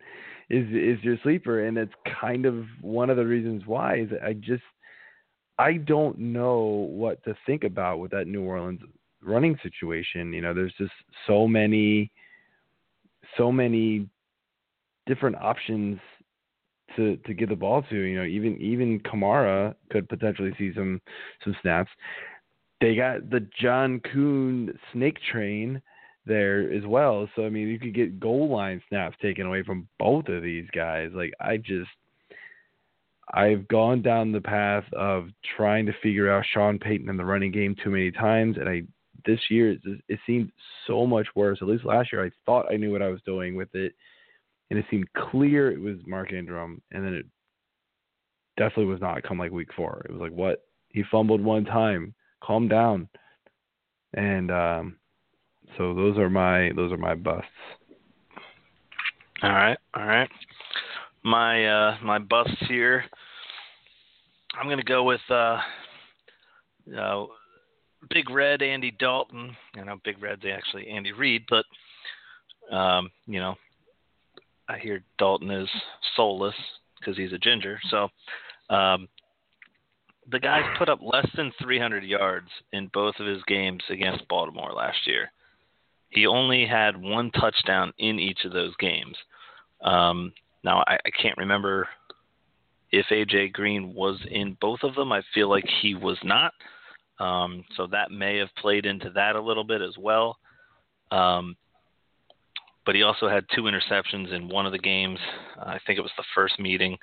[0.50, 4.00] is is your sleeper, and it's kind of one of the reasons why.
[4.00, 4.64] Is I just
[5.58, 8.82] I don't know what to think about with that New Orleans
[9.22, 10.34] running situation.
[10.34, 10.93] You know, there's just
[11.28, 12.12] so many,
[13.38, 14.08] so many
[15.06, 16.00] different options
[16.95, 17.95] to to give the ball to.
[17.95, 21.02] You know, even even Kamara could potentially see some
[21.43, 21.91] some snaps.
[22.82, 25.82] They got the John Kuhn snake train
[26.26, 27.28] there as well.
[27.36, 30.67] So I mean, you could get goal line snaps taken away from both of these
[30.74, 31.09] guys.
[31.13, 31.89] Like I just
[33.34, 37.51] I've gone down the path of trying to figure out Sean Payton in the running
[37.51, 38.84] game too many times, and I
[39.26, 40.51] this year it, seemed
[40.88, 41.59] so much worse.
[41.61, 43.93] At least last year, I thought I knew what I was doing with it,
[44.70, 47.26] and it seemed clear it was Mark Ingram, and then it
[48.57, 49.24] definitely was not.
[49.24, 52.13] Come like week four, it was like what he fumbled one time.
[52.41, 53.07] Calm down,
[54.13, 54.95] and um,
[55.78, 57.47] so those are my those are my busts.
[59.41, 60.30] All right, all right
[61.24, 63.03] my uh, my busts here.
[64.59, 65.59] I'm gonna go with uh,
[66.97, 67.26] uh,
[68.09, 69.55] Big Red Andy Dalton.
[69.76, 71.65] I know Big Red's actually Andy Reid, but
[72.76, 73.55] um, you know,
[74.67, 75.70] I hear Dalton is
[76.15, 76.55] soulless
[76.99, 77.80] because he's a ginger.
[77.89, 78.09] So
[78.70, 79.07] um,
[80.32, 84.72] the guy's put up less than 300 yards in both of his games against Baltimore
[84.74, 85.32] last year.
[86.10, 89.16] He only had one touchdown in each of those games.
[89.82, 90.34] Um,
[90.64, 91.88] now I, I can't remember
[92.91, 95.12] if AJ Green was in both of them.
[95.12, 96.53] I feel like he was not.
[97.20, 100.38] Um, so that may have played into that a little bit as well.
[101.12, 101.55] Um,
[102.86, 105.20] but he also had two interceptions in one of the games.
[105.60, 106.97] I think it was the first meeting.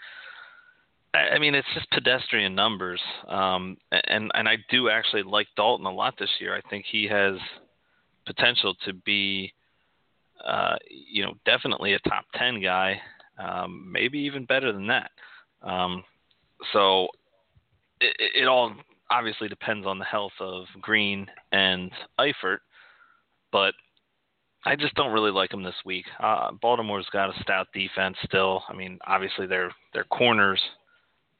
[1.15, 3.01] I, I mean, it's just pedestrian numbers.
[3.29, 6.57] Um, and and I do actually like Dalton a lot this year.
[6.57, 7.35] I think he has
[8.27, 9.53] potential to be,
[10.45, 13.01] uh, you know, definitely a top ten guy
[13.39, 15.11] um, maybe even better than that.
[15.63, 16.05] Um,
[16.73, 17.09] so
[18.01, 18.75] it, it, all
[19.11, 22.59] obviously depends on the health of Green and Eifert,
[23.53, 23.75] but
[24.65, 26.07] I just don't really like them this week.
[26.21, 28.63] Uh, Baltimore's got a stout defense still.
[28.69, 30.61] I mean, obviously their their corners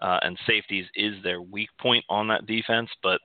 [0.01, 3.21] uh, and safeties is their weak point on that defense, but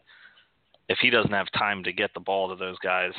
[0.90, 3.14] if he doesn't have time to get the ball to those guys,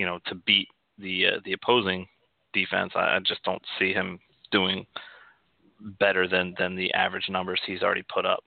[0.00, 2.06] you know, to beat the uh, the opposing
[2.54, 4.18] defense, I, I just don't see him
[4.50, 4.86] doing
[5.98, 8.42] better than than the average numbers he's already put up.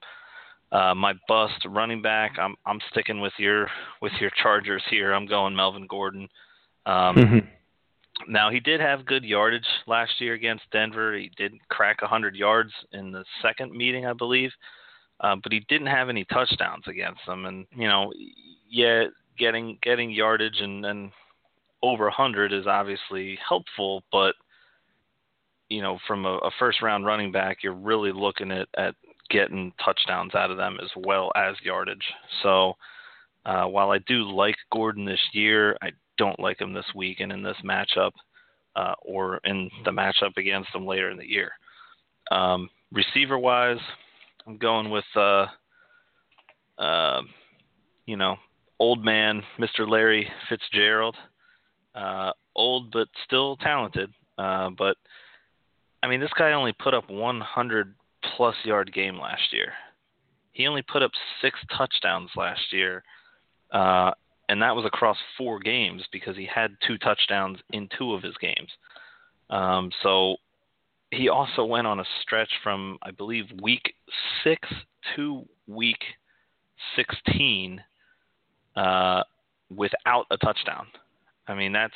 [0.72, 3.68] Uh, my bust running back, I'm I'm sticking with your
[4.02, 5.12] with your Chargers here.
[5.12, 6.28] I'm going Melvin Gordon.
[6.86, 7.38] Um, mm-hmm.
[8.32, 11.16] Now he did have good yardage last year against Denver.
[11.16, 14.50] He did crack 100 yards in the second meeting, I believe,
[15.20, 17.46] uh, but he didn't have any touchdowns against them.
[17.46, 18.12] And you know,
[18.68, 19.04] yeah,
[19.38, 21.12] getting getting yardage and, and
[21.90, 24.34] over 100 is obviously helpful, but
[25.68, 28.94] you know, from a, a first round running back, you're really looking at, at
[29.30, 32.04] getting touchdowns out of them as well as yardage.
[32.42, 32.74] So
[33.46, 37.32] uh, while I do like Gordon this year, I don't like him this week and
[37.32, 38.12] in this matchup
[38.76, 41.52] uh, or in the matchup against them later in the year.
[42.30, 43.78] Um, receiver wise,
[44.46, 45.46] I'm going with, uh,
[46.78, 47.22] uh,
[48.06, 48.36] you know,
[48.78, 49.88] old man, Mr.
[49.88, 51.16] Larry Fitzgerald.
[51.94, 54.96] Uh, old but still talented, uh, but
[56.02, 57.94] I mean, this guy only put up 100
[58.36, 59.72] plus yard game last year.
[60.52, 63.02] He only put up six touchdowns last year,
[63.72, 64.12] uh,
[64.48, 68.36] and that was across four games because he had two touchdowns in two of his
[68.40, 68.70] games.
[69.50, 70.36] Um, so
[71.10, 73.94] he also went on a stretch from I believe week
[74.42, 74.68] six
[75.16, 76.02] to week
[76.96, 77.82] 16
[78.76, 79.22] uh,
[79.70, 80.86] without a touchdown.
[81.46, 81.94] I mean that's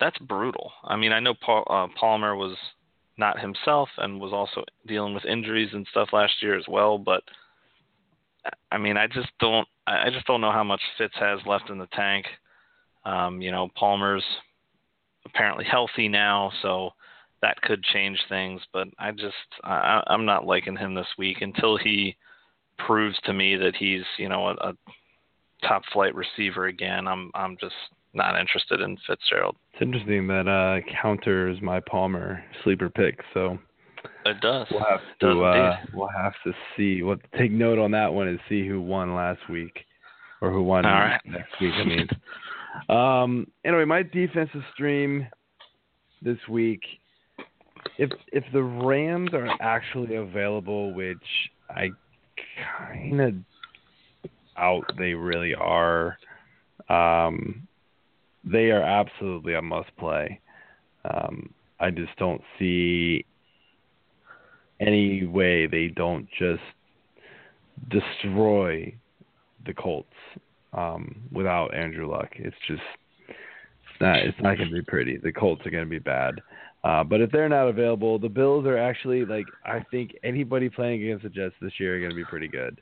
[0.00, 0.72] that's brutal.
[0.84, 2.56] I mean I know Paul, uh, Palmer was
[3.18, 6.98] not himself and was also dealing with injuries and stuff last year as well.
[6.98, 7.22] But
[8.70, 11.78] I mean, I just don't, I just don't know how much Fitz has left in
[11.78, 12.26] the tank.
[13.04, 14.24] Um, you know, Palmer's
[15.24, 16.90] apparently healthy now, so
[17.42, 18.60] that could change things.
[18.72, 19.34] But I just,
[19.64, 22.16] I, I'm not liking him this week until he
[22.78, 24.74] proves to me that he's, you know, a, a
[25.66, 27.08] top flight receiver again.
[27.08, 27.74] I'm, I'm just
[28.14, 29.56] not interested in Fitzgerald.
[29.72, 33.20] It's interesting that uh, counters my Palmer sleeper pick.
[33.34, 33.58] So
[34.24, 34.66] It does.
[34.70, 37.02] We'll have It does to uh, we'll have to see.
[37.02, 39.78] We'll take note on that one and see who won last week,
[40.40, 41.20] or who won right.
[41.24, 41.74] next week.
[41.74, 42.08] I mean,
[42.88, 43.46] um.
[43.64, 45.26] Anyway, my defensive stream
[46.22, 46.82] this week.
[47.98, 51.18] If if the Rams are actually available, which
[51.70, 51.90] I
[52.82, 53.34] kind of
[54.56, 56.18] out they really are,
[56.88, 57.67] um,
[58.44, 60.40] they are absolutely a must play.
[61.04, 63.24] Um, I just don't see
[64.80, 66.62] any way they don't just
[67.90, 68.94] destroy
[69.66, 70.08] the Colts
[70.72, 72.30] um, without Andrew Luck.
[72.36, 72.82] It's just
[74.00, 75.16] not it's not going to be pretty.
[75.16, 76.40] The Colts are going to be bad.
[76.84, 81.02] Uh, but if they're not available, the Bills are actually like I think anybody playing
[81.02, 82.80] against the Jets this year are going to be pretty good.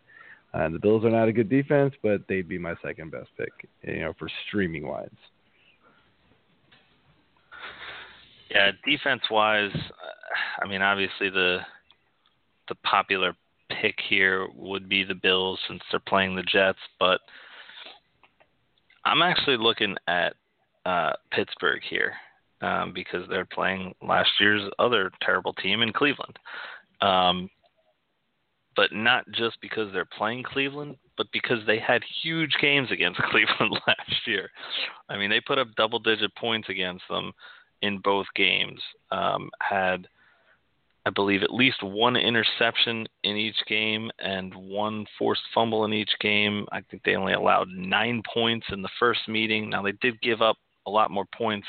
[0.53, 3.69] And the Bills are not a good defense, but they'd be my second best pick,
[3.83, 5.09] you know, for streaming wise.
[8.51, 9.75] Yeah, defense wise,
[10.63, 11.59] I mean, obviously the
[12.69, 13.35] the popular
[13.81, 17.21] pick here would be the Bills since they're playing the Jets, but
[19.05, 20.35] I'm actually looking at
[20.85, 22.15] uh, Pittsburgh here
[22.61, 26.39] um, because they're playing last year's other terrible team in Cleveland.
[27.01, 27.51] Um,
[28.75, 33.81] but not just because they're playing Cleveland, but because they had huge games against Cleveland
[33.87, 34.51] last year.
[35.09, 37.33] I mean, they put up double digit points against them
[37.87, 38.81] in both games.
[39.11, 40.07] Um, had,
[41.07, 46.13] I believe, at least one interception in each game and one forced fumble in each
[46.21, 46.67] game.
[46.73, 49.71] I think they only allowed nine points in the first meeting.
[49.71, 50.57] Now, they did give up
[50.87, 51.67] a lot more points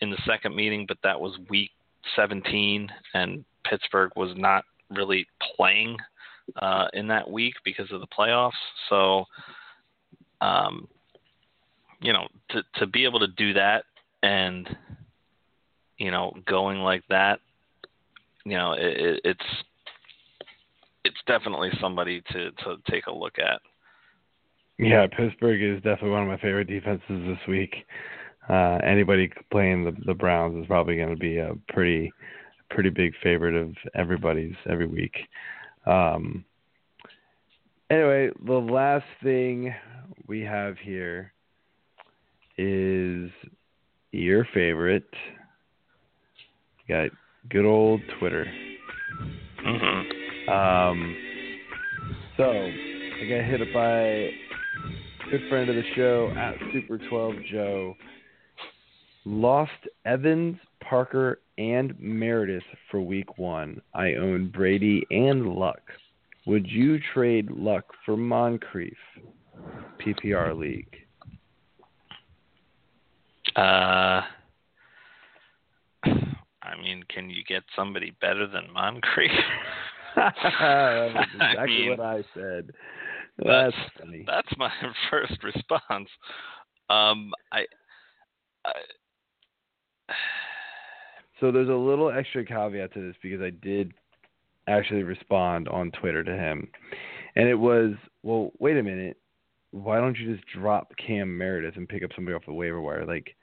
[0.00, 1.70] in the second meeting, but that was week
[2.16, 5.26] 17, and Pittsburgh was not really
[5.56, 5.96] playing
[6.60, 8.52] uh, in that week because of the playoffs.
[8.88, 9.24] So,
[10.40, 10.88] um,
[12.00, 13.84] you know, to to be able to do that
[14.22, 14.68] and
[16.02, 17.38] you know going like that,
[18.44, 19.46] you know, it, it, it's
[21.04, 23.60] it's definitely somebody to to take a look at.
[24.78, 27.74] Yeah, Pittsburgh is definitely one of my favorite defenses this week.
[28.48, 32.12] Uh, anybody playing the the Browns is probably going to be a pretty
[32.70, 35.14] pretty big favorite of everybody's every week.
[35.86, 36.44] Um,
[37.90, 39.72] anyway, the last thing
[40.26, 41.32] we have here
[42.58, 43.30] is
[44.10, 45.08] your favorite.
[46.92, 47.08] Got
[47.48, 48.46] good old Twitter.
[49.66, 50.50] Mm-hmm.
[50.50, 51.16] Um,
[52.36, 54.30] so I got hit up by a
[55.30, 57.94] good friend of the show at Super Twelve Joe.
[59.24, 59.70] Lost
[60.04, 63.80] Evans, Parker, and Meredith for Week One.
[63.94, 65.80] I own Brady and Luck.
[66.44, 68.98] Would you trade Luck for Moncrief?
[69.98, 70.94] PPR league.
[73.56, 74.20] Uh,
[76.62, 79.30] I mean, can you get somebody better than Moncrief?
[80.16, 80.36] That's
[81.34, 82.70] exactly I mean, what I said.
[83.38, 84.24] that's- That's funny.
[84.26, 84.70] That's my
[85.10, 86.08] first response.
[86.90, 87.64] Um, I,
[88.66, 88.72] I
[91.40, 93.92] So there's a little extra caveat to this because I did
[94.68, 96.68] actually respond on Twitter to him.
[97.34, 99.16] And it was, well, wait a minute.
[99.72, 103.04] Why don't you just drop Cam Meredith and pick up somebody off the waiver wire?
[103.06, 103.34] Like,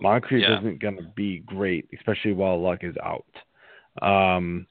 [0.00, 0.58] Moncrief Yeah.
[0.58, 3.24] isn't going to be great, especially while Luck is out.
[4.02, 4.66] Um,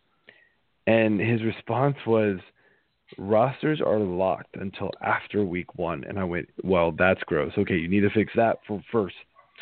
[0.87, 2.39] and his response was,
[3.17, 6.03] rosters are locked until after week one.
[6.03, 7.51] And I went, well, that's gross.
[7.57, 9.15] Okay, you need to fix that for first,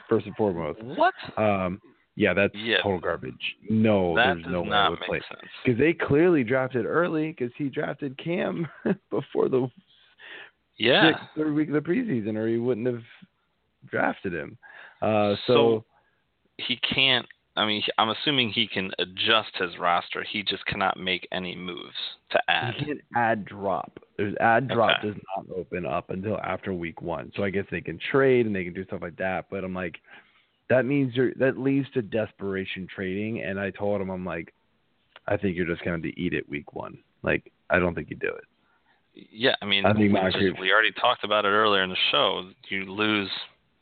[0.09, 0.81] first and foremost.
[0.83, 1.13] what?
[1.37, 1.81] Um,
[2.15, 3.55] yeah, that's total garbage.
[3.69, 5.21] No, that there's no way I not would play
[5.65, 8.67] because they clearly drafted early because he drafted Cam
[9.09, 9.67] before the
[10.77, 11.09] Yeah.
[11.09, 13.01] sixth, third week of the preseason, or he wouldn't have
[13.89, 14.57] drafted him.
[15.03, 15.85] Uh, so, So-
[16.57, 17.25] He can't.
[17.55, 20.23] I mean, I'm assuming he can adjust his roster.
[20.23, 21.95] He just cannot make any moves
[22.31, 22.73] to add.
[22.75, 23.99] he can't add drop.
[24.17, 25.09] There's add drop Okay.
[25.09, 27.31] does not open up until after week one.
[27.35, 29.45] So I guess they can trade and they can do stuff like that.
[29.51, 30.01] But I'm like,
[30.69, 33.43] that means you're that leads to desperation trading.
[33.43, 34.51] And I told him, I'm like,
[35.27, 36.97] I think you're just going to eat it week one.
[37.21, 38.45] Like, I don't think you do it.
[39.31, 41.95] Yeah, I mean, I think we, just, we already talked about it earlier in the
[42.11, 42.49] show.
[42.69, 43.29] You lose,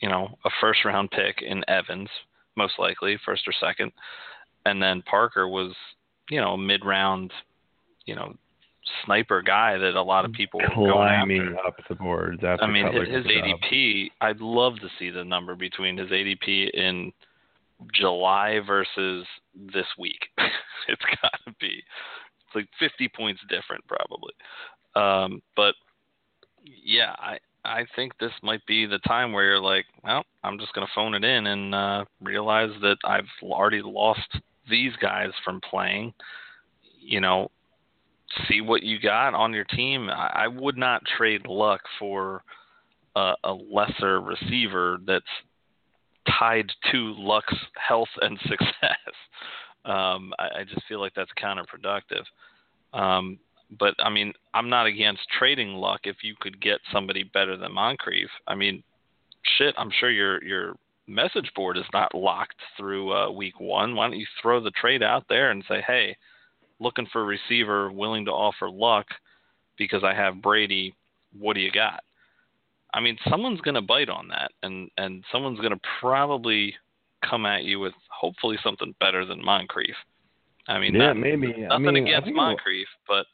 [0.02, 2.10] you know, a first round pick in Evans,
[2.56, 3.92] most likely first or second,
[4.66, 5.74] and then Parker was,
[6.30, 7.32] you know, a mid round,
[8.06, 8.34] you know,
[9.06, 12.86] sniper guy that a lot of people were going Climbing up the boards I mean,
[12.86, 13.34] Cutler his, his.
[13.34, 14.12] ADP.
[14.22, 17.12] I'd love to see the number between his ADP in
[17.94, 19.26] July versus
[19.56, 20.28] this week.
[20.88, 21.84] it's got to be.
[22.48, 24.34] It's like 50 points different, probably.
[24.96, 25.76] Um, but
[26.66, 30.74] yeah, I I think this might be the time where you're like, well, I'm just
[30.74, 34.40] gonna phone it in and uh, realize that I've already lost
[34.70, 36.14] these guys from playing.
[37.00, 37.52] You know,
[38.48, 40.10] see what you got on your team.
[40.10, 42.44] I, I would not trade Luck for
[43.16, 45.26] a, a lesser receiver that's
[46.40, 49.14] tied to Luck's health and success.
[49.86, 52.24] Um, I, I just feel like that's counterproductive.
[52.94, 53.40] Um,
[53.80, 57.74] but I mean, I'm not against trading Luck if you could get somebody better than
[57.74, 58.30] Moncrief.
[58.48, 58.84] I mean,
[59.58, 60.76] shit, I'm sure your your
[61.08, 63.96] message board is not locked through uh, week one.
[63.96, 66.16] Why don't you throw the trade out there and say, hey,
[66.80, 69.08] looking for a receiver willing to offer Luck
[69.78, 70.94] because I have Brady.
[71.38, 72.02] What do you got?
[72.94, 76.76] I mean, someone's going to bite on that, and and someone's going to probably
[77.28, 79.96] come at you with hopefully something better than Moncrief.
[80.68, 81.48] I mean, yeah, not, maybe.
[81.48, 83.26] nothing I mean, against Moncrief, but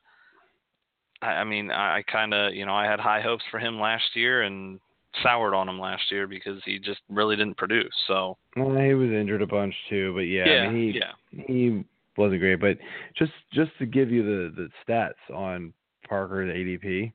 [1.21, 3.79] I, I mean, I, I kind of, you know, I had high hopes for him
[3.79, 4.79] last year and
[5.23, 7.93] soured on him last year because he just really didn't produce.
[8.07, 11.43] So Well, he was injured a bunch too, but yeah, yeah, I mean, he yeah,
[11.47, 11.85] he
[12.17, 12.59] wasn't great.
[12.59, 12.77] But
[13.17, 15.73] just just to give you the the stats on
[16.07, 17.11] Parker's ADP,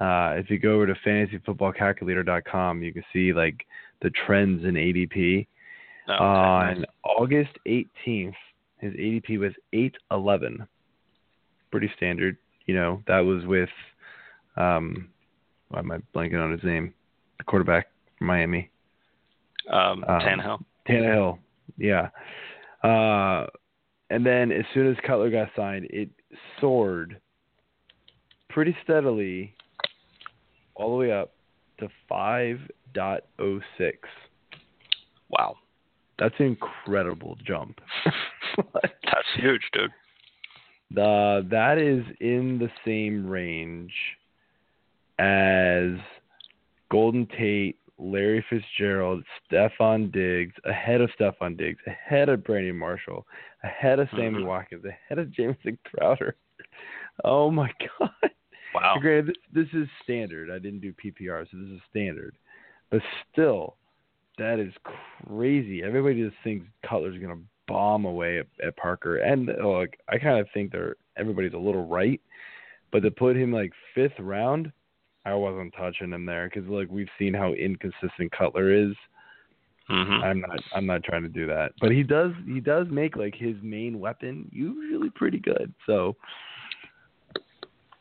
[0.00, 3.66] uh, if you go over to fantasyfootballcalculator.com, you can see like
[4.02, 5.46] the trends in ADP.
[6.08, 6.86] Oh, okay, on.
[7.04, 8.34] August 18th,
[8.78, 10.66] his ADP was 811.
[11.72, 13.02] Pretty standard, you know.
[13.06, 13.68] That was with
[14.56, 15.08] um,
[15.68, 16.94] why am I blanking on his name?
[17.38, 17.88] The quarterback
[18.18, 18.70] from Miami.
[19.70, 20.64] um, um, Tannehill.
[20.88, 21.38] Tannehill,
[21.76, 22.08] yeah.
[22.82, 23.46] Uh,
[24.10, 26.08] and then as soon as Cutler got signed, it
[26.60, 27.20] soared
[28.48, 29.54] pretty steadily
[30.74, 31.32] all the way up
[31.78, 33.50] to 5.06.
[35.28, 35.56] Wow,
[36.18, 37.80] That's an incredible jump.
[38.72, 39.90] that's huge, dude.
[40.92, 43.92] The that is in the same range
[45.18, 45.98] as
[46.90, 53.26] Golden Tate, Larry Fitzgerald, Stefon Diggs, ahead of Stefon Diggs, ahead of Brandon Marshall,
[53.64, 54.46] ahead of Sammy Mhm.
[54.46, 56.36] Watkins, ahead of Jamison Crowder.
[57.24, 58.10] Oh my God!
[58.74, 58.98] Wow.
[59.00, 60.50] Granted, this, this is standard.
[60.50, 62.36] I didn't do PPR, so this is standard.
[62.90, 63.02] But
[63.32, 63.76] still,
[64.38, 64.72] that is
[65.26, 65.82] crazy.
[65.82, 70.18] Everybody just thinks Cutler's going to bomb away at, at Parker, and uh, look, I
[70.18, 72.20] kind of think they're everybody's a little right.
[72.92, 74.72] But to put him like fifth round,
[75.24, 78.94] I wasn't touching him there because like we've seen how inconsistent Cutler is.
[79.88, 81.72] hmm I'm not I'm not trying to do that.
[81.80, 85.74] But he does he does make like his main weapon usually pretty good.
[85.84, 86.16] So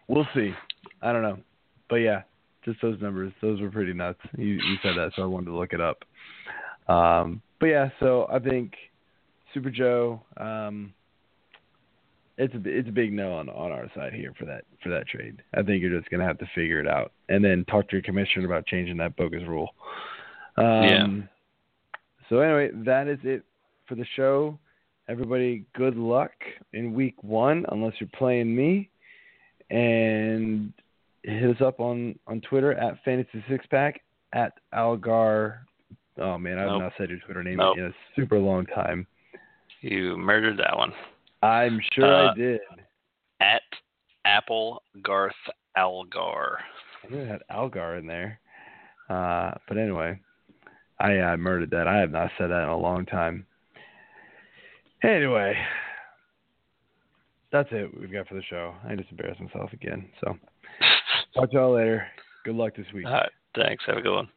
[0.07, 0.53] we'll see.
[1.01, 1.39] I don't know.
[1.89, 2.21] But yeah,
[2.63, 4.19] just those numbers, those were pretty nuts.
[4.37, 6.03] You you said that, so I wanted to look it up.
[6.87, 8.73] Um but yeah, so I think
[9.55, 10.93] Super Joe, um
[12.37, 15.07] it's a it's a big no on on our side here for that for that
[15.07, 15.41] trade.
[15.53, 18.03] I think you're just gonna have to figure it out and then talk to your
[18.03, 19.69] commissioner about changing that bogus rule.
[20.57, 21.07] Um, Yeah.
[22.29, 23.43] So anyway, that is it
[23.87, 24.59] for the show.
[25.07, 26.31] Everybody, good luck
[26.73, 28.89] in week one, unless you're playing me.
[29.69, 30.73] And
[31.23, 34.01] hit us up on on Twitter at Fantasy Six Pack
[34.33, 35.61] at Algar.
[36.17, 36.81] Oh man, I've Nope.
[36.81, 37.77] not said your Twitter name Nope.
[37.77, 39.07] in a super long time.
[39.81, 40.93] You murdered that one.
[41.41, 42.59] I'm sure Uh, I did.
[43.39, 43.61] At
[44.25, 45.33] Apple Garth
[45.77, 46.59] Algar.
[47.03, 48.39] I knew it had Algar in there.
[49.09, 50.19] Uh, but anyway,
[50.99, 51.87] I uh, murdered that.
[51.87, 53.45] I have not said that in a long time.
[55.03, 55.53] Anyway,
[57.51, 58.73] that's it we've got for the show.
[58.87, 60.09] I just embarrassed myself again.
[60.21, 60.35] So,
[61.35, 62.07] talk to y'all later.
[62.43, 63.05] Good luck this week.
[63.05, 63.29] All right.
[63.55, 63.83] Thanks.
[63.85, 64.29] Have a good one.